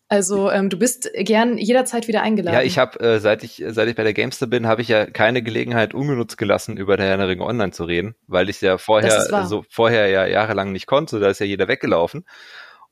Also 0.07 0.51
ähm, 0.51 0.69
du 0.69 0.77
bist 0.77 1.09
gern 1.15 1.57
jederzeit 1.57 2.07
wieder 2.07 2.21
eingeladen. 2.21 2.55
Ja, 2.55 2.63
ich 2.63 2.77
habe, 2.77 2.99
äh, 2.99 3.19
seit 3.19 3.43
ich 3.43 3.63
seit 3.67 3.87
ich 3.87 3.95
bei 3.95 4.03
der 4.03 4.13
Gamester 4.13 4.45
bin, 4.45 4.67
habe 4.67 4.83
ich 4.83 4.87
ja 4.87 5.05
keine 5.05 5.41
Gelegenheit 5.41 5.95
ungenutzt 5.95 6.37
gelassen, 6.37 6.77
über 6.77 6.95
der 6.95 7.07
Herr 7.07 7.27
Ring 7.27 7.41
Online 7.41 7.71
zu 7.71 7.85
reden, 7.85 8.15
weil 8.27 8.49
ich 8.49 8.61
ja 8.61 8.77
vorher 8.77 9.45
so 9.45 9.65
vorher 9.69 10.07
ja 10.07 10.27
jahrelang 10.27 10.71
nicht 10.71 10.85
konnte. 10.85 11.19
Da 11.19 11.29
ist 11.29 11.39
ja 11.39 11.45
jeder 11.47 11.67
weggelaufen. 11.67 12.25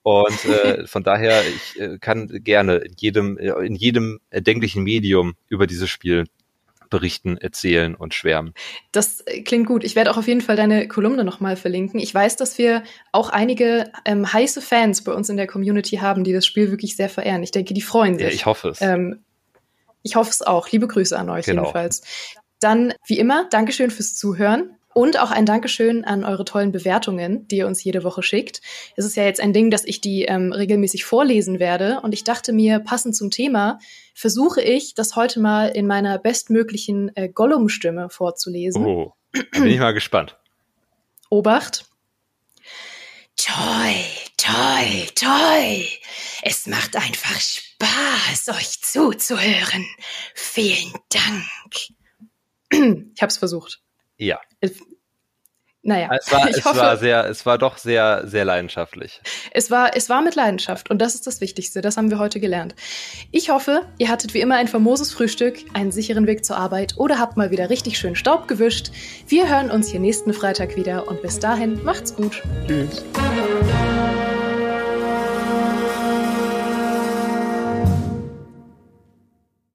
Und 0.02 0.46
äh, 0.46 0.86
von 0.88 1.04
daher, 1.04 1.42
ich 1.48 1.80
äh, 1.80 1.98
kann 2.00 2.28
gerne 2.44 2.78
in 2.78 2.94
jedem, 2.98 3.38
in 3.38 3.76
jedem 3.76 4.20
erdenklichen 4.30 4.84
Medium 4.84 5.36
über 5.48 5.68
dieses 5.68 5.90
Spiel 5.90 6.26
berichten, 6.94 7.38
erzählen 7.38 7.96
und 7.96 8.14
schwärmen. 8.14 8.54
Das 8.92 9.22
äh, 9.22 9.42
klingt 9.42 9.66
gut. 9.66 9.84
Ich 9.84 9.96
werde 9.96 10.12
auch 10.12 10.18
auf 10.18 10.28
jeden 10.28 10.42
Fall 10.42 10.56
deine 10.56 10.88
Kolumne 10.88 11.24
nochmal 11.24 11.56
verlinken. 11.56 12.00
Ich 12.00 12.14
weiß, 12.14 12.36
dass 12.36 12.60
wir 12.60 12.84
auch 13.12 13.30
einige 13.30 13.92
ähm, 14.06 14.32
heiße 14.32 14.62
Fans 14.62 15.04
bei 15.04 15.12
uns 15.12 15.28
in 15.28 15.36
der 15.36 15.48
Community 15.48 15.98
haben, 15.98 16.24
die 16.24 16.34
das 16.34 16.46
Spiel 16.46 16.70
wirklich 16.70 16.96
sehr 16.96 17.10
verehren. 17.10 17.42
Ich 17.42 17.50
denke, 17.50 17.74
die 17.74 17.82
freuen 17.82 18.20
sich. 18.20 18.28
Ja, 18.28 18.34
ich 18.34 18.46
hoffe 18.46 18.70
es. 18.70 18.82
Ähm, 18.82 19.24
ich 20.04 20.16
hoffe 20.16 20.30
es 20.30 20.44
auch. 20.44 20.70
Liebe 20.70 20.88
Grüße 20.88 21.18
an 21.18 21.32
euch 21.32 21.48
genau. 21.48 21.64
jedenfalls. 21.64 22.04
Dann, 22.60 22.94
wie 23.08 23.18
immer, 23.18 23.48
Dankeschön 23.50 23.90
fürs 23.90 24.16
Zuhören. 24.16 24.76
Und 24.94 25.20
auch 25.20 25.32
ein 25.32 25.46
Dankeschön 25.46 26.06
an 26.06 26.24
eure 26.24 26.46
tollen 26.46 26.72
Bewertungen, 26.72 27.48
die 27.48 27.58
ihr 27.58 27.68
uns 27.68 27.84
jede 27.84 28.04
Woche 28.04 28.22
schickt. 28.22 28.62
Es 28.96 29.06
ist 29.06 29.16
ja 29.16 29.24
jetzt 29.24 29.42
ein 29.42 29.54
Ding, 29.54 29.72
dass 29.72 29.86
ich 29.86 30.02
die 30.02 30.24
ähm, 30.24 30.52
regelmäßig 30.52 31.04
vorlesen 31.04 31.60
werde. 31.60 32.00
Und 32.02 32.14
ich 32.14 32.24
dachte 32.24 32.54
mir, 32.54 32.80
passend 32.80 33.16
zum 33.16 33.32
Thema, 33.32 33.80
versuche 34.14 34.62
ich, 34.62 34.94
das 34.94 35.16
heute 35.16 35.40
mal 35.40 35.68
in 35.68 35.88
meiner 35.88 36.20
bestmöglichen 36.20 37.16
äh, 37.16 37.28
Gollum-Stimme 37.28 38.10
vorzulesen. 38.10 38.86
Oh, 38.86 39.14
bin 39.32 39.68
ich 39.68 39.80
mal 39.80 39.94
gespannt. 39.94 40.38
Obacht. 41.30 41.86
Toll, 43.36 43.96
toll, 44.38 45.08
toll. 45.16 45.86
Es 46.44 46.68
macht 46.68 46.96
einfach 46.96 47.40
Spaß, 47.40 48.50
euch 48.50 48.82
zuzuhören. 48.82 49.86
Vielen 50.36 50.94
Dank. 51.10 51.74
Ich 53.16 53.22
hab's 53.22 53.38
versucht. 53.38 53.83
Ja. 54.24 54.40
Es, 54.62 54.74
naja, 55.82 56.10
es 56.18 56.32
war, 56.32 56.50
es 56.50 56.64
hoffe, 56.64 56.80
war 56.80 56.98
sehr, 56.98 57.26
es 57.30 57.46
war 57.46 57.58
doch 57.58 57.78
sehr, 57.78 58.24
sehr 58.26 58.46
leidenschaftlich. 58.46 59.22
Es 59.52 59.70
war, 59.70 59.96
es 59.96 60.10
war 60.10 60.22
mit 60.22 60.36
Leidenschaft 60.36 60.90
und 60.90 61.02
das 61.02 61.14
ist 61.14 61.28
das 61.28 61.42
Wichtigste. 61.42 61.82
Das 61.82 61.98
haben 61.98 62.10
wir 62.10 62.20
heute 62.20 62.40
gelernt. 62.40 62.74
Ich 63.32 63.50
hoffe, 63.50 63.82
ihr 63.98 64.08
hattet 64.08 64.34
wie 64.34 64.40
immer 64.40 64.56
ein 64.56 64.70
famoses 64.70 65.12
Frühstück, 65.12 65.60
einen 65.74 65.92
sicheren 65.92 66.26
Weg 66.26 66.46
zur 66.46 66.58
Arbeit 66.58 66.96
oder 66.98 67.20
habt 67.20 67.36
mal 67.36 67.52
wieder 67.52 67.70
richtig 67.70 67.98
schön 67.98 68.16
Staub 68.16 68.48
gewischt. 68.48 68.92
Wir 69.28 69.50
hören 69.50 69.70
uns 69.70 69.90
hier 69.90 70.00
nächsten 70.00 70.34
Freitag 70.34 70.78
wieder 70.78 71.08
und 71.08 71.22
bis 71.22 71.40
dahin 71.40 71.84
macht's 71.84 72.16
gut. 72.16 72.42
Tschüss. 72.66 73.04